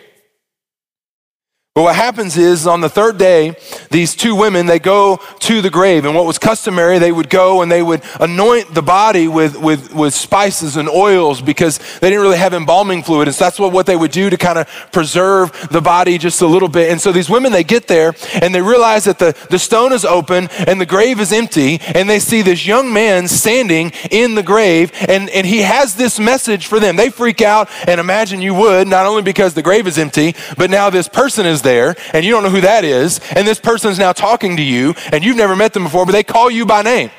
[1.76, 3.54] But what happens is on the third day,
[3.92, 6.06] these two women, they go to the grave.
[6.06, 9.94] And what was customary, they would go and they would anoint the body with, with,
[9.94, 13.28] with spices and oils because they didn't really have embalming fluid.
[13.28, 16.42] And so that's what, what they would do to kind of preserve the body just
[16.42, 16.92] a little bit.
[16.92, 20.06] And so these women, they get there and they realize that the, the stone is
[20.06, 21.82] open and the grave is empty.
[21.94, 26.20] And they see this young man standing in the grave and, and he has this
[26.20, 26.96] message for them.
[26.96, 30.70] They freak out and imagine you would, not only because the grave is empty, but
[30.70, 33.20] now this person is there and you don't know who that is.
[33.36, 36.14] And this person is now talking to you and you've never met them before, but
[36.14, 37.12] they call you by name.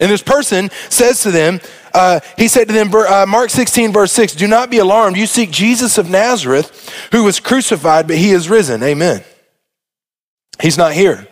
[0.00, 1.60] And this person says to them,
[1.94, 5.16] uh, he said to them, uh, Mark 16, verse 6, do not be alarmed.
[5.16, 8.82] You seek Jesus of Nazareth, who was crucified, but he is risen.
[8.82, 9.22] Amen.
[10.60, 11.28] He's not here.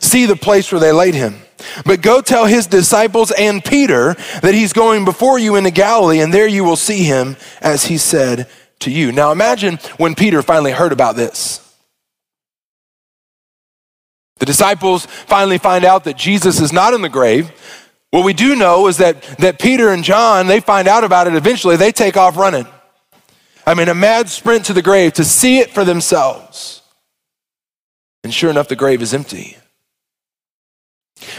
[0.00, 1.42] See the place where they laid him.
[1.84, 6.32] But go tell his disciples and Peter that he's going before you into Galilee, and
[6.32, 8.48] there you will see him as he said
[8.82, 9.12] to you.
[9.12, 11.58] Now imagine when Peter finally heard about this.
[14.38, 17.52] The disciples finally find out that Jesus is not in the grave.
[18.10, 21.34] What we do know is that, that Peter and John, they find out about it
[21.34, 21.76] eventually.
[21.76, 22.66] They take off running.
[23.66, 26.82] I mean, a mad sprint to the grave to see it for themselves.
[28.24, 29.56] And sure enough, the grave is empty.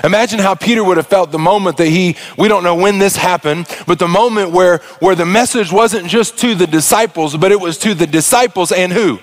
[0.03, 3.15] Imagine how Peter would have felt the moment that he, we don't know when this
[3.15, 7.59] happened, but the moment where, where the message wasn't just to the disciples, but it
[7.59, 9.19] was to the disciples and who?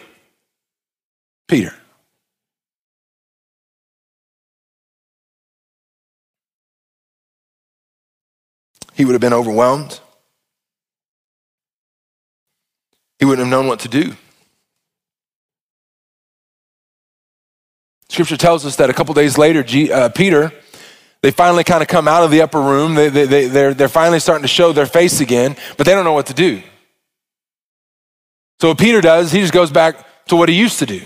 [1.49, 1.75] Peter.
[8.95, 9.99] He would have been overwhelmed.
[13.19, 14.15] He wouldn't have known what to do.
[18.11, 20.53] Scripture tells us that a couple days later, G, uh, Peter,
[21.23, 22.97] they finally kind of come out of the upper room.
[22.97, 26.05] They, they, they, they're, they're finally starting to show their face again, but they don't
[26.05, 26.61] know what to do.
[28.61, 31.03] So what Peter does, he just goes back to what he used to do.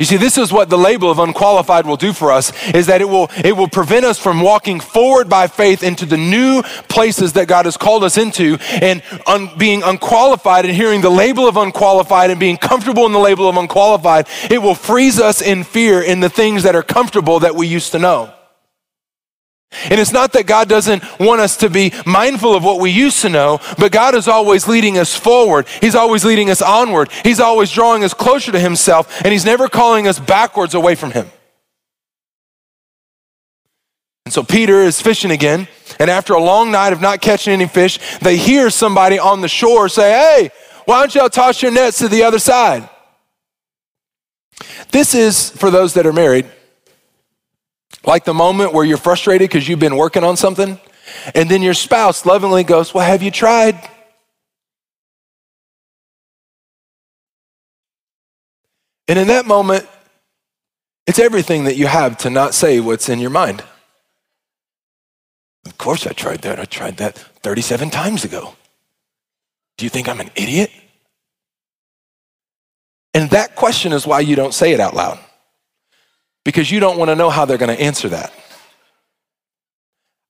[0.00, 3.00] You see, this is what the label of unqualified will do for us is that
[3.00, 7.32] it will, it will prevent us from walking forward by faith into the new places
[7.32, 11.56] that God has called us into and un, being unqualified and hearing the label of
[11.56, 14.28] unqualified and being comfortable in the label of unqualified.
[14.48, 17.90] It will freeze us in fear in the things that are comfortable that we used
[17.90, 18.37] to know.
[19.90, 23.22] And it's not that God doesn't want us to be mindful of what we used
[23.22, 25.66] to know, but God is always leading us forward.
[25.80, 27.10] He's always leading us onward.
[27.24, 31.12] He's always drawing us closer to Himself, and He's never calling us backwards away from
[31.12, 31.30] Him.
[34.26, 37.66] And so Peter is fishing again, and after a long night of not catching any
[37.66, 40.50] fish, they hear somebody on the shore say, Hey,
[40.84, 42.88] why don't y'all toss your nets to the other side?
[44.90, 46.50] This is for those that are married
[48.04, 50.78] like the moment where you're frustrated because you've been working on something,
[51.34, 53.78] and then your spouse lovingly goes, Well, have you tried?
[59.08, 59.88] And in that moment,
[61.06, 63.64] it's everything that you have to not say what's in your mind.
[65.64, 66.60] Of course, I tried that.
[66.60, 68.54] I tried that 37 times ago.
[69.78, 70.70] Do you think I'm an idiot?
[73.14, 75.18] And that question is why you don't say it out loud
[76.48, 78.32] because you don't want to know how they're going to answer that.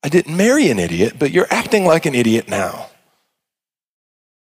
[0.02, 2.88] I didn't marry an idiot, but you're acting like an idiot now.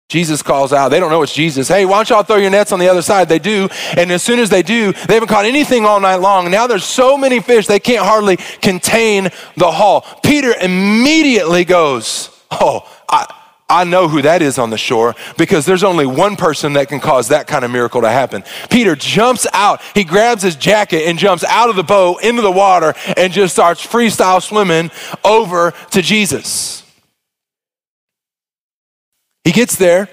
[0.07, 0.87] Jesus calls out.
[0.87, 1.67] They don't know it's Jesus.
[1.67, 3.27] Hey, why don't y'all throw your nets on the other side?
[3.27, 3.67] They do.
[3.97, 6.49] And as soon as they do, they haven't caught anything all night long.
[6.49, 10.05] Now there's so many fish, they can't hardly contain the haul.
[10.23, 13.25] Peter immediately goes, Oh, I,
[13.67, 16.99] I know who that is on the shore because there's only one person that can
[16.99, 18.43] cause that kind of miracle to happen.
[18.69, 22.51] Peter jumps out, he grabs his jacket and jumps out of the boat into the
[22.51, 24.91] water and just starts freestyle swimming
[25.23, 26.83] over to Jesus.
[29.43, 30.09] He gets there,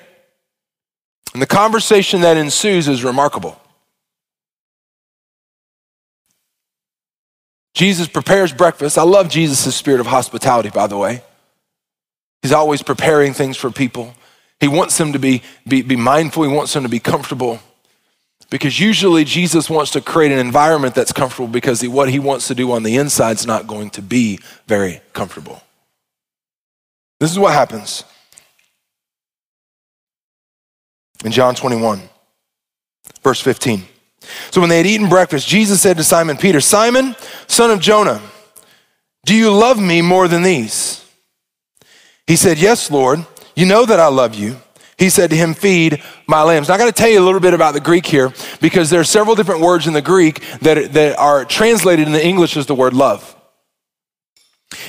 [1.33, 3.59] and the conversation that ensues is remarkable.
[7.75, 8.99] Jesus prepares breakfast.
[8.99, 11.23] I love Jesus' spirit of hospitality, by the way.
[12.43, 14.15] He's always preparing things for people.
[14.61, 17.61] He wants them to be, be, be mindful, he wants them to be comfortable.
[18.51, 22.49] Because usually Jesus wants to create an environment that's comfortable because he, what he wants
[22.49, 25.63] to do on the inside is not going to be very comfortable.
[27.19, 28.05] This is what happens
[31.25, 32.03] in John 21,
[33.23, 33.85] verse 15.
[34.51, 38.21] So when they had eaten breakfast, Jesus said to Simon Peter, Simon, son of Jonah,
[39.25, 41.02] do you love me more than these?
[42.27, 44.57] He said, Yes, Lord, you know that I love you.
[44.99, 46.69] He said to him, Feed my lambs.
[46.69, 49.01] Now, I got to tell you a little bit about the Greek here because there
[49.01, 52.67] are several different words in the Greek that, that are translated in the English as
[52.67, 53.37] the word love.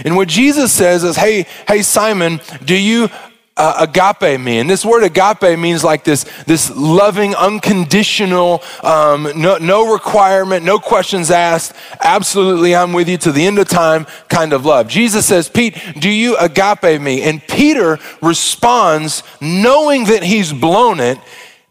[0.06, 3.10] And what Jesus says is, Hey, hey, Simon, do you
[3.56, 4.60] uh, agape me?
[4.60, 10.80] And this word agape means like this, this loving, unconditional, um, no, no requirement, no
[10.80, 14.88] questions asked, absolutely I'm with you to the end of time kind of love.
[14.88, 17.22] Jesus says, Pete, do you agape me?
[17.22, 21.20] And Peter responds, knowing that he's blown it,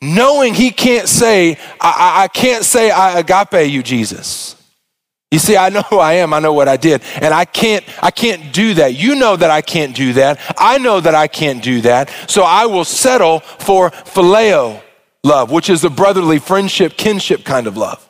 [0.01, 4.62] knowing he can't say, I, I can't say I agape you, Jesus.
[5.33, 6.35] You see, I know who I am.
[6.35, 7.03] I know what I did.
[7.23, 8.95] And I can't, I can't do that.
[8.95, 10.39] You know that I can't do that.
[10.59, 12.13] I know that I can't do that.
[12.29, 14.83] So I will settle for phileo
[15.25, 18.07] love, which is a brotherly friendship, kinship kind of love.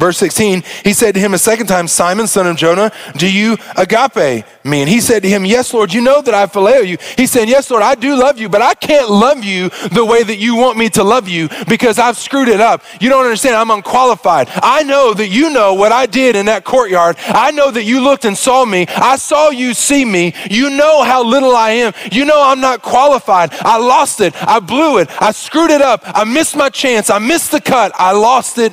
[0.00, 3.58] Verse 16, he said to him a second time, Simon, son of Jonah, do you
[3.76, 4.80] agape me?
[4.80, 6.96] And he said to him, Yes, Lord, you know that I phileo you.
[7.18, 10.22] He said, Yes, Lord, I do love you, but I can't love you the way
[10.22, 12.82] that you want me to love you because I've screwed it up.
[12.98, 14.48] You don't understand, I'm unqualified.
[14.62, 17.16] I know that you know what I did in that courtyard.
[17.26, 18.86] I know that you looked and saw me.
[18.88, 20.32] I saw you see me.
[20.50, 21.92] You know how little I am.
[22.10, 23.52] You know I'm not qualified.
[23.60, 24.32] I lost it.
[24.40, 25.10] I blew it.
[25.20, 26.00] I screwed it up.
[26.06, 27.10] I missed my chance.
[27.10, 27.92] I missed the cut.
[27.96, 28.72] I lost it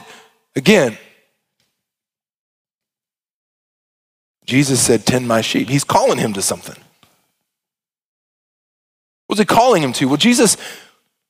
[0.55, 0.97] again.
[4.47, 5.69] Jesus said, Tend my sheep.
[5.69, 6.75] He's calling him to something.
[9.27, 10.07] What's he calling him to?
[10.07, 10.55] Well, Jesus,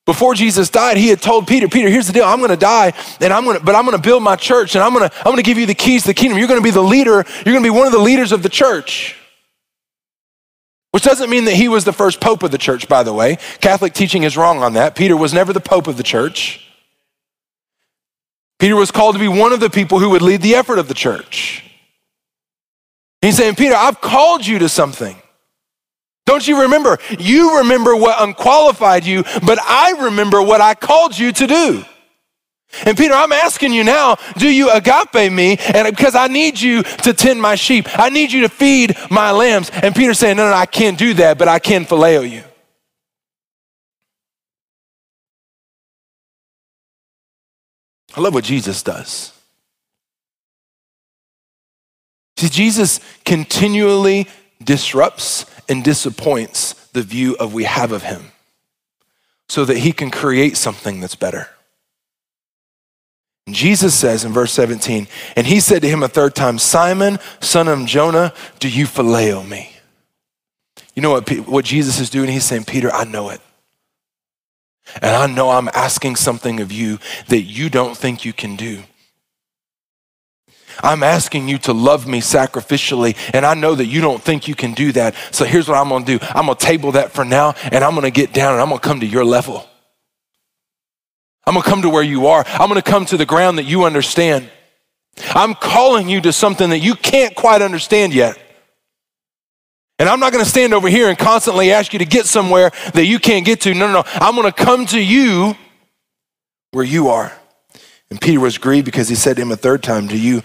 [0.05, 2.23] before Jesus died, he had told Peter, Peter, here's the deal.
[2.23, 5.11] I'm gonna die, and I'm gonna, but I'm gonna build my church, and I'm gonna,
[5.17, 6.37] I'm gonna give you the keys to the kingdom.
[6.37, 9.15] You're gonna be the leader, you're gonna be one of the leaders of the church.
[10.91, 13.37] Which doesn't mean that he was the first pope of the church, by the way.
[13.59, 14.95] Catholic teaching is wrong on that.
[14.95, 16.65] Peter was never the pope of the church.
[18.59, 20.87] Peter was called to be one of the people who would lead the effort of
[20.87, 21.66] the church.
[23.27, 25.13] He's saying, Peter, I've called you to something.
[26.25, 26.97] Don't you remember?
[27.19, 31.83] You remember what unqualified you, but I remember what I called you to do.
[32.85, 35.57] And Peter, I'm asking you now, do you agape me?
[35.73, 39.31] And because I need you to tend my sheep, I need you to feed my
[39.31, 39.71] lambs.
[39.73, 42.45] And Peter's saying, no, no, I can't do that, but I can phileo you.
[48.15, 49.36] I love what Jesus does.
[52.37, 54.27] See, Jesus continually
[54.63, 58.31] disrupts and disappoints the view of we have of him
[59.49, 61.49] so that he can create something that's better.
[63.47, 67.17] And Jesus says in verse 17, and he said to him a third time, Simon,
[67.39, 69.71] son of Jonah, do you phileo me?
[70.93, 72.29] You know what, what Jesus is doing?
[72.29, 73.39] He's saying, Peter, I know it.
[75.01, 78.83] And I know I'm asking something of you that you don't think you can do.
[80.83, 84.55] I'm asking you to love me sacrificially, and I know that you don't think you
[84.55, 85.15] can do that.
[85.31, 88.11] So here's what I'm gonna do I'm gonna table that for now, and I'm gonna
[88.11, 89.67] get down and I'm gonna come to your level.
[91.45, 92.43] I'm gonna come to where you are.
[92.47, 94.49] I'm gonna come to the ground that you understand.
[95.29, 98.37] I'm calling you to something that you can't quite understand yet.
[99.99, 102.71] And I'm not going to stand over here and constantly ask you to get somewhere
[102.93, 103.73] that you can't get to.
[103.73, 104.03] No, no, no.
[104.05, 105.55] I'm going to come to you
[106.71, 107.33] where you are.
[108.09, 110.43] And Peter was grieved because he said to him a third time, Do you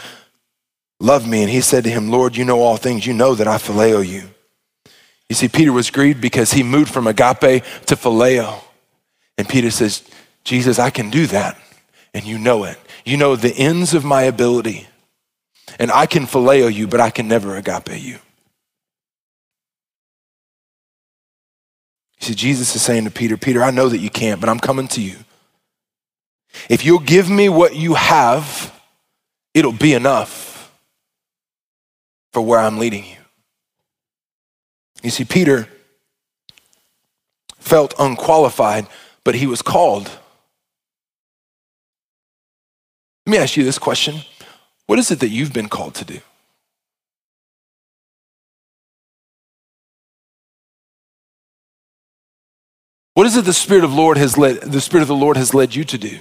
[1.02, 1.42] love me?
[1.42, 3.06] And he said to him, Lord, you know all things.
[3.06, 4.30] You know that I phileo you.
[5.28, 8.62] You see, Peter was grieved because he moved from agape to phileo.
[9.36, 10.02] And Peter says,
[10.44, 11.58] Jesus, I can do that.
[12.14, 12.78] And you know it.
[13.04, 14.86] You know the ends of my ability.
[15.78, 18.18] And I can phileo you, but I can never agape you.
[22.20, 24.60] You see, Jesus is saying to Peter, Peter, I know that you can't, but I'm
[24.60, 25.16] coming to you.
[26.68, 28.72] If you'll give me what you have,
[29.54, 30.51] it'll be enough
[32.32, 33.16] for where I'm leading you.
[35.02, 35.68] You see, Peter
[37.58, 38.86] felt unqualified,
[39.24, 40.10] but he was called.
[43.26, 44.22] Let me ask you this question
[44.86, 46.20] What is it that you've been called to do?
[53.14, 55.52] What is it the Spirit of Lord has led the Spirit of the Lord has
[55.52, 56.20] led you to do?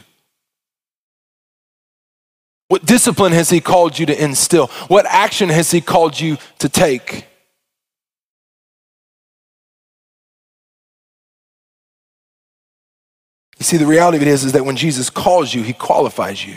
[2.72, 4.68] What discipline has He called you to instill?
[4.88, 7.28] What action has He called you to take?
[13.60, 16.46] You see, the reality of it is, is that when Jesus calls you, He qualifies
[16.46, 16.56] you.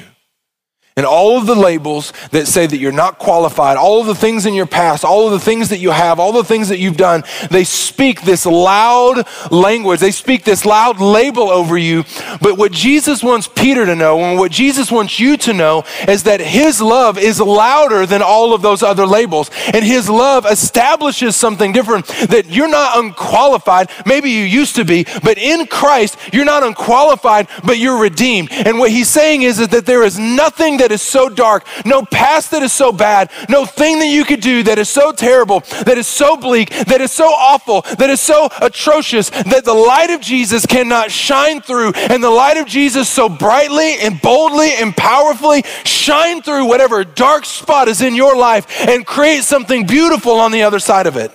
[0.97, 4.47] And all of the labels that say that you're not qualified, all of the things
[4.47, 6.97] in your past, all of the things that you have, all the things that you've
[6.97, 9.99] done, they speak this loud language.
[9.99, 12.05] They speak this loud label over you.
[12.41, 16.23] But what Jesus wants Peter to know, and what Jesus wants you to know, is
[16.23, 19.51] that his love is louder than all of those other labels.
[19.73, 23.91] And his love establishes something different that you're not unqualified.
[24.07, 28.53] Maybe you used to be, but in Christ, you're not unqualified, but you're redeemed.
[28.53, 32.51] And what he's saying is, that there is nothing that is so dark, no past
[32.51, 35.99] that is so bad, no thing that you could do that is so terrible, that
[35.99, 40.21] is so bleak, that is so awful, that is so atrocious that the light of
[40.21, 45.63] Jesus cannot shine through and the light of Jesus so brightly and boldly and powerfully
[45.85, 50.63] shine through whatever dark spot is in your life and create something beautiful on the
[50.63, 51.33] other side of it.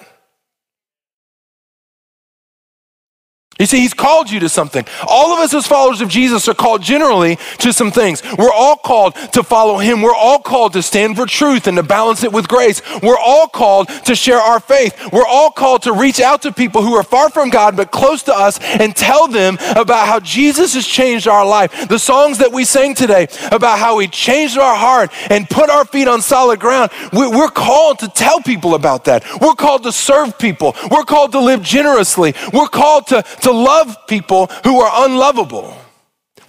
[3.60, 4.86] You see, he's called you to something.
[5.06, 8.24] All of us as followers of Jesus are called generally to some things.
[8.38, 10.02] We're all called to follow him.
[10.02, 12.82] We're all called to stand for truth and to balance it with grace.
[13.04, 15.12] We're all called to share our faith.
[15.12, 18.24] We're all called to reach out to people who are far from God but close
[18.24, 21.90] to us and tell them about how Jesus has changed our life.
[21.90, 25.84] The songs that we sang today about how he changed our heart and put our
[25.84, 26.92] feet on solid ground.
[27.12, 29.26] We're called to tell people about that.
[29.42, 30.78] We're called to serve people.
[30.90, 32.36] We're called to live generously.
[32.54, 35.76] We're called to, to to love people who are unlovable.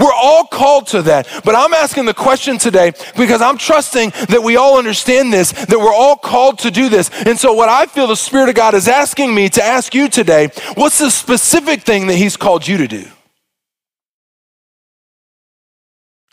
[0.01, 1.28] We're all called to that.
[1.44, 5.78] But I'm asking the question today because I'm trusting that we all understand this, that
[5.78, 7.11] we're all called to do this.
[7.26, 10.09] And so, what I feel the Spirit of God is asking me to ask you
[10.09, 13.05] today what's the specific thing that He's called you to do?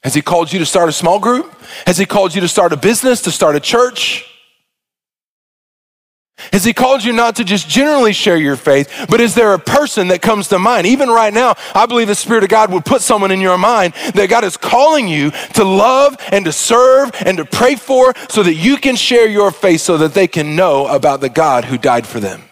[0.04, 1.54] Has He called you to start a small group?
[1.86, 4.37] Has He called you to start a business, to start a church?
[6.54, 9.60] Has he called you not to just generally share your faith, but is there a
[9.60, 10.86] person that comes to mind?
[10.86, 13.96] Even right now, I believe the Spirit of God would put someone in your mind
[14.14, 18.44] that God is calling you to love and to serve and to pray for so
[18.44, 21.78] that you can share your faith so that they can know about the God who
[21.78, 22.44] died for them.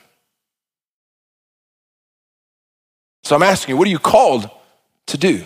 [3.24, 4.50] So I'm asking you, what are you called
[5.08, 5.46] to do?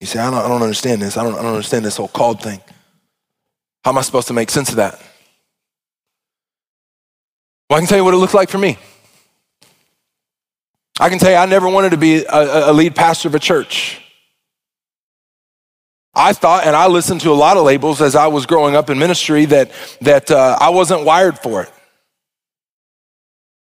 [0.00, 1.16] You say, I don't, I don't understand this.
[1.16, 2.60] I don't, I don't understand this whole called thing.
[3.84, 5.00] How am I supposed to make sense of that?
[7.68, 8.78] Well, I can tell you what it looked like for me.
[11.00, 13.38] I can tell you, I never wanted to be a, a lead pastor of a
[13.38, 14.02] church.
[16.14, 18.90] I thought, and I listened to a lot of labels as I was growing up
[18.90, 19.70] in ministry, that,
[20.00, 21.72] that uh, I wasn't wired for it.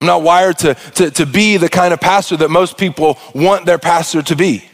[0.00, 3.66] I'm not wired to, to, to be the kind of pastor that most people want
[3.66, 4.64] their pastor to be.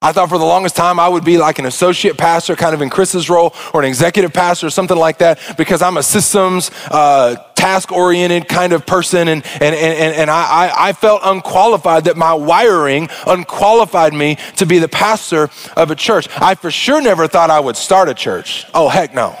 [0.00, 2.82] I thought for the longest time I would be like an associate pastor, kind of
[2.82, 6.70] in Chris's role, or an executive pastor, or something like that, because I'm a systems,
[6.92, 9.26] uh, task oriented kind of person.
[9.26, 14.78] And, and, and, and I, I felt unqualified, that my wiring unqualified me to be
[14.78, 16.28] the pastor of a church.
[16.36, 18.66] I for sure never thought I would start a church.
[18.72, 19.36] Oh, heck no.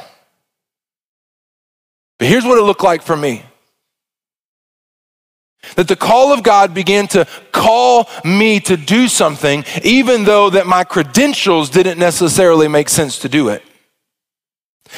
[2.18, 3.44] But here's what it looked like for me.
[5.76, 10.66] That the call of God began to call me to do something, even though that
[10.66, 13.62] my credentials didn't necessarily make sense to do it.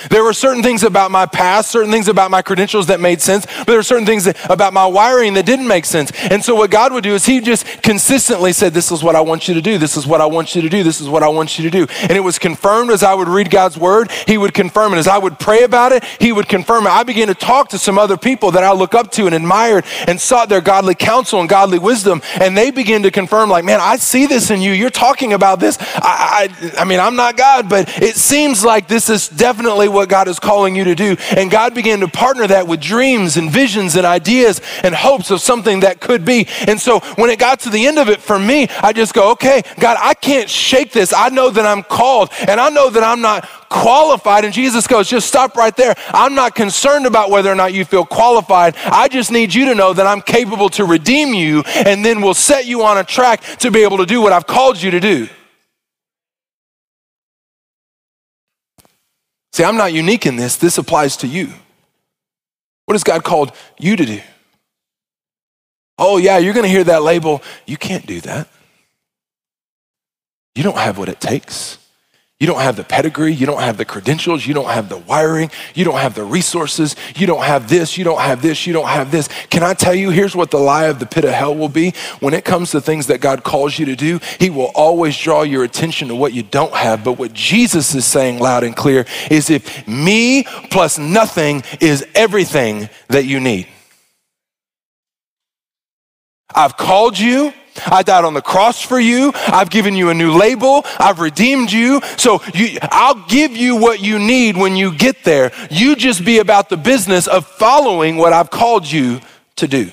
[0.08, 3.46] There were certain things about my past, certain things about my credentials that made sense,
[3.46, 6.12] but there were certain things about my wiring that didn't make sense.
[6.30, 9.20] And so, what God would do is He just consistently said, This is what I
[9.20, 9.78] want you to do.
[9.78, 10.82] This is what I want you to do.
[10.82, 11.92] This is what I want you to do.
[12.02, 14.10] And it was confirmed as I would read God's word.
[14.26, 14.98] He would confirm it.
[14.98, 16.90] As I would pray about it, He would confirm it.
[16.90, 19.84] I began to talk to some other people that I look up to and admired
[20.06, 22.22] and sought their godly counsel and godly wisdom.
[22.40, 24.72] And they began to confirm, like, Man, I see this in you.
[24.72, 25.78] You're talking about this.
[25.80, 30.08] I, I, I mean, I'm not God, but it seems like this is definitely what
[30.08, 31.16] God is calling you to do.
[31.36, 35.40] And God began to partner that with dreams and visions and ideas and hopes of
[35.40, 36.46] something that could be.
[36.66, 39.32] And so when it got to the end of it for me, I just go,
[39.32, 41.12] okay, God, I can't shake this.
[41.12, 44.44] I know that I'm called and I know that I'm not qualified.
[44.44, 45.94] And Jesus goes, just stop right there.
[46.08, 48.76] I'm not concerned about whether or not you feel qualified.
[48.84, 52.34] I just need you to know that I'm capable to redeem you and then we'll
[52.34, 55.00] set you on a track to be able to do what I've called you to
[55.00, 55.28] do.
[59.52, 60.56] See, I'm not unique in this.
[60.56, 61.52] This applies to you.
[62.86, 64.20] What has God called you to do?
[65.98, 67.42] Oh, yeah, you're going to hear that label.
[67.66, 68.48] You can't do that.
[70.54, 71.78] You don't have what it takes.
[72.40, 75.50] You don't have the pedigree, you don't have the credentials, you don't have the wiring,
[75.74, 78.88] you don't have the resources, you don't have this, you don't have this, you don't
[78.88, 79.28] have this.
[79.50, 81.92] Can I tell you, here's what the lie of the pit of hell will be?
[82.20, 85.42] When it comes to things that God calls you to do, He will always draw
[85.42, 87.04] your attention to what you don't have.
[87.04, 92.88] But what Jesus is saying loud and clear is if me plus nothing is everything
[93.08, 93.68] that you need.
[96.54, 97.52] I've called you.
[97.86, 99.32] I died on the cross for you.
[99.34, 100.82] I've given you a new label.
[100.98, 102.00] I've redeemed you.
[102.16, 105.52] So you, I'll give you what you need when you get there.
[105.70, 109.20] You just be about the business of following what I've called you
[109.56, 109.90] to do.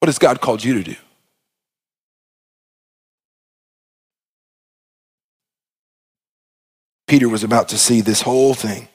[0.00, 0.96] What has God called you to do?
[7.06, 8.88] Peter was about to see this whole thing.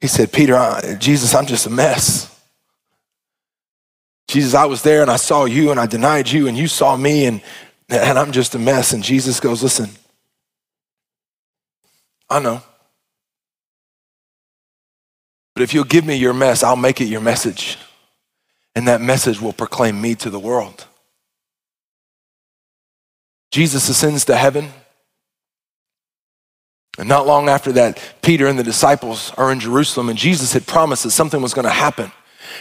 [0.00, 2.39] He said, Peter, Jesus, I'm just a mess.
[4.30, 6.96] Jesus, I was there and I saw you and I denied you and you saw
[6.96, 7.42] me and,
[7.88, 8.92] and I'm just a mess.
[8.92, 9.90] And Jesus goes, Listen,
[12.28, 12.62] I know.
[15.52, 17.76] But if you'll give me your mess, I'll make it your message.
[18.76, 20.86] And that message will proclaim me to the world.
[23.50, 24.68] Jesus ascends to heaven.
[26.98, 30.68] And not long after that, Peter and the disciples are in Jerusalem, and Jesus had
[30.68, 32.12] promised that something was going to happen.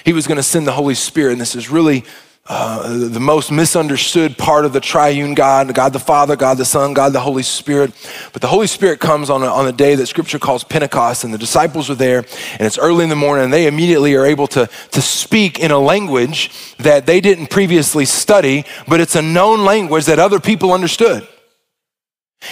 [0.04, 2.04] He was going to send the Holy Spirit, and this is really
[2.52, 6.96] uh, the most misunderstood part of the triune God, God the Father, God the Son,
[6.96, 7.94] God the Holy Spirit.
[8.34, 11.32] But the Holy Spirit comes on a, on a day that Scripture calls Pentecost, and
[11.32, 12.20] the disciples are there,
[12.54, 15.70] and it's early in the morning, and they immediately are able to, to speak in
[15.70, 20.74] a language that they didn't previously study, but it's a known language that other people
[20.74, 21.28] understood.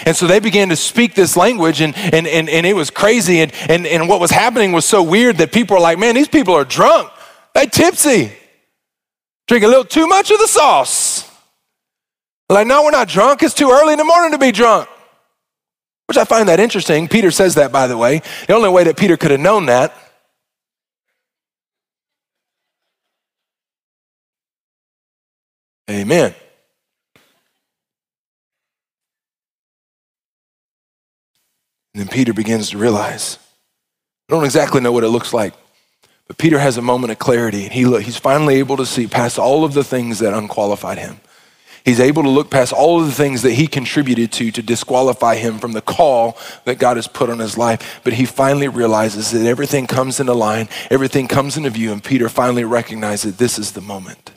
[0.05, 3.39] And so they began to speak this language, and, and, and, and it was crazy.
[3.39, 6.27] And, and, and what was happening was so weird that people are like, man, these
[6.27, 7.09] people are drunk.
[7.57, 8.31] They tipsy.
[9.47, 11.27] Drink a little too much of the sauce.
[12.49, 13.41] Like, no, we're not drunk.
[13.41, 14.87] It's too early in the morning to be drunk.
[16.05, 17.07] Which I find that interesting.
[17.07, 18.21] Peter says that, by the way.
[18.45, 19.91] The only way that Peter could have known that
[25.89, 26.35] Amen.
[31.95, 33.39] And then Peter begins to realize
[34.29, 35.55] I don't exactly know what it looks like.
[36.27, 39.39] But Peter has a moment of clarity, and he, he's finally able to see past
[39.39, 41.21] all of the things that unqualified him.
[41.85, 45.35] He's able to look past all of the things that he contributed to to disqualify
[45.35, 48.01] him from the call that God has put on his life.
[48.03, 52.27] But he finally realizes that everything comes into line, everything comes into view, and Peter
[52.27, 54.31] finally recognizes that this is the moment.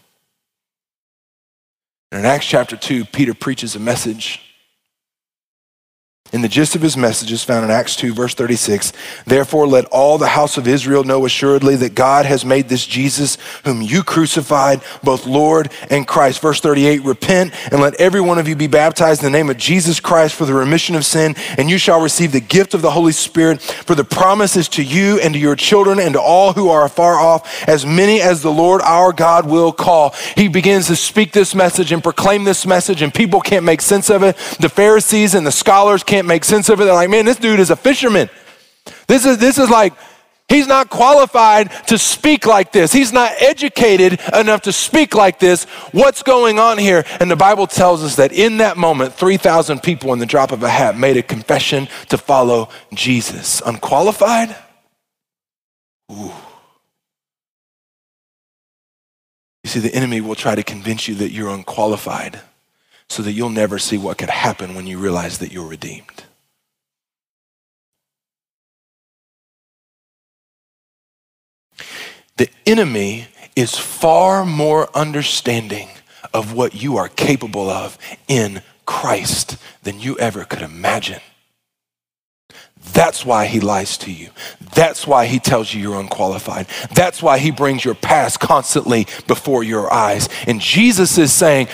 [2.12, 4.49] And in Acts chapter 2, Peter preaches a message
[6.32, 8.92] in the gist of his message is found in Acts 2, verse 36.
[9.26, 13.36] Therefore, let all the house of Israel know assuredly that God has made this Jesus,
[13.64, 16.40] whom you crucified, both Lord and Christ.
[16.40, 19.56] Verse 38 Repent and let every one of you be baptized in the name of
[19.56, 22.90] Jesus Christ for the remission of sin, and you shall receive the gift of the
[22.92, 23.60] Holy Spirit.
[23.60, 26.84] For the promise is to you and to your children and to all who are
[26.84, 30.14] afar off, as many as the Lord our God will call.
[30.36, 34.10] He begins to speak this message and proclaim this message, and people can't make sense
[34.10, 34.36] of it.
[34.60, 36.84] The Pharisees and the scholars can't can't make sense of it.
[36.84, 38.28] They're like, man, this dude is a fisherman.
[39.06, 39.94] This is, this is like,
[40.50, 42.92] he's not qualified to speak like this.
[42.92, 45.64] He's not educated enough to speak like this.
[45.92, 47.06] What's going on here?
[47.20, 50.62] And the Bible tells us that in that moment, 3,000 people in the drop of
[50.62, 53.62] a hat made a confession to follow Jesus.
[53.64, 54.54] Unqualified?
[56.12, 56.32] Ooh.
[59.64, 62.42] You see, the enemy will try to convince you that you're unqualified
[63.10, 66.24] so that you'll never see what could happen when you realize that you're redeemed.
[72.36, 75.88] The enemy is far more understanding
[76.32, 77.98] of what you are capable of
[78.28, 81.20] in Christ than you ever could imagine.
[82.92, 84.30] That's why he lies to you.
[84.74, 86.66] That's why he tells you you're unqualified.
[86.94, 90.28] That's why he brings your past constantly before your eyes.
[90.46, 91.68] And Jesus is saying,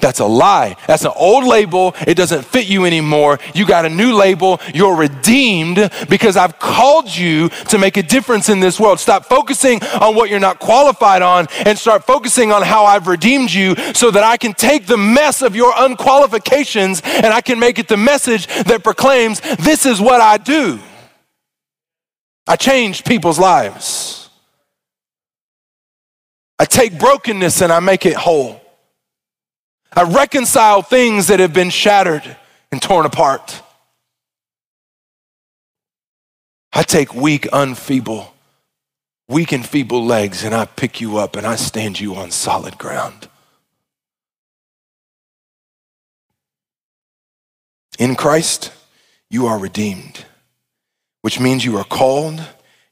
[0.00, 0.76] that's a lie.
[0.86, 1.94] That's an old label.
[2.06, 3.38] It doesn't fit you anymore.
[3.54, 4.60] You got a new label.
[4.74, 9.00] You're redeemed because I've called you to make a difference in this world.
[9.00, 13.52] Stop focusing on what you're not qualified on and start focusing on how I've redeemed
[13.52, 17.78] you so that I can take the mess of your unqualifications and I can make
[17.78, 20.80] it the message that proclaims this is what I do.
[22.46, 24.28] I change people's lives.
[26.58, 28.60] I take brokenness and I make it whole.
[29.96, 32.36] I reconcile things that have been shattered
[32.72, 33.62] and torn apart.
[36.72, 38.28] I take weak, unfeeble,
[39.28, 42.76] weak and feeble legs and I pick you up and I stand you on solid
[42.78, 43.28] ground.
[47.98, 48.72] In Christ,
[49.30, 50.24] you are redeemed,
[51.22, 52.42] which means you are called,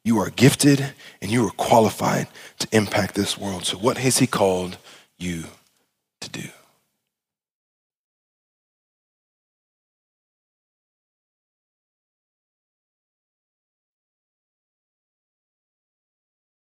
[0.04, 2.28] you are gifted, and you are qualified
[2.60, 3.64] to impact this world.
[3.64, 4.78] So, what has He called
[5.18, 5.44] you
[6.20, 6.48] to do?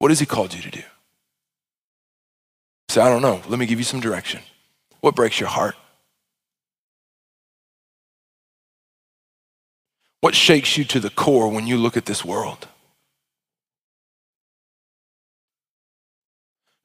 [0.05, 0.83] What has He called you to do?
[2.89, 3.41] Say, I don't know.
[3.47, 4.39] Let me give you some direction.
[5.01, 5.73] What breaks your heart?
[10.21, 12.67] What shakes you to the core when you look at this world?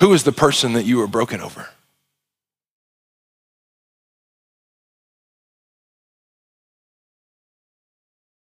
[0.01, 1.69] Who is the person that you are broken over?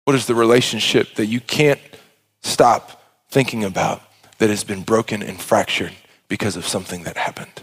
[0.06, 1.82] What is the relationship that you can't
[2.42, 4.02] stop thinking about
[4.42, 5.92] that has been broken and fractured
[6.28, 7.62] because of something that happened.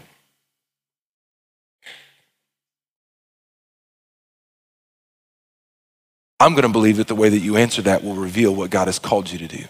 [6.39, 8.87] I'm going to believe that the way that you answer that will reveal what God
[8.87, 9.65] has called you to do.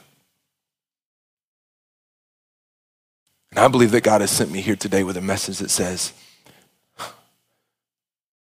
[3.49, 6.13] And I believe that God has sent me here today with a message that says,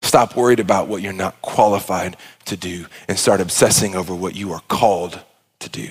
[0.02, 4.52] stop worried about what you're not qualified to do and start obsessing over what you
[4.52, 5.18] are called
[5.60, 5.88] to do.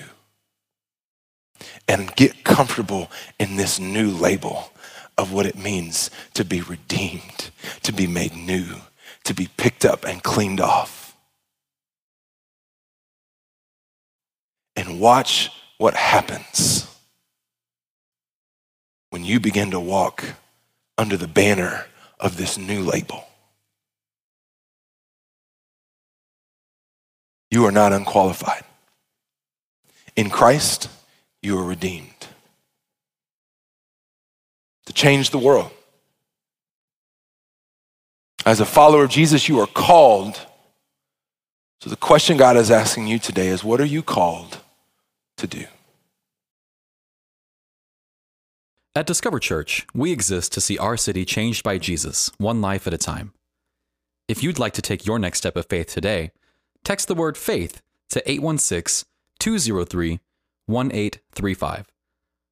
[1.88, 4.70] And get comfortable in this new label
[5.18, 7.50] of what it means to be redeemed,
[7.82, 8.66] to be made new,
[9.24, 11.16] to be picked up and cleaned off.
[14.76, 16.86] And watch what happens
[19.10, 20.24] when you begin to walk
[20.96, 21.86] under the banner
[22.18, 23.24] of this new label.
[27.50, 28.62] You are not unqualified.
[30.14, 30.88] In Christ,
[31.42, 32.26] you are redeemed.
[34.86, 35.70] To change the world.
[38.44, 40.46] As a follower of Jesus, you are called.
[41.80, 44.58] So the question God is asking you today is what are you called
[45.36, 45.66] to do?
[48.94, 52.94] At Discover Church, we exist to see our city changed by Jesus, one life at
[52.94, 53.32] a time.
[54.26, 56.32] If you'd like to take your next step of faith today,
[56.82, 59.06] text the word faith to 816
[59.38, 60.18] 203
[60.70, 61.90] 1835.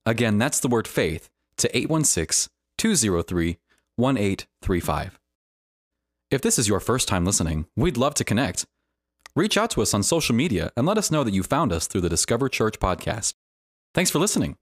[0.04, 3.58] Again, that's the word faith to 816 203
[3.96, 5.18] 1835.
[6.30, 8.66] If this is your first time listening, we'd love to connect.
[9.34, 11.86] Reach out to us on social media and let us know that you found us
[11.86, 13.34] through the Discover Church podcast.
[13.94, 14.58] Thanks for listening.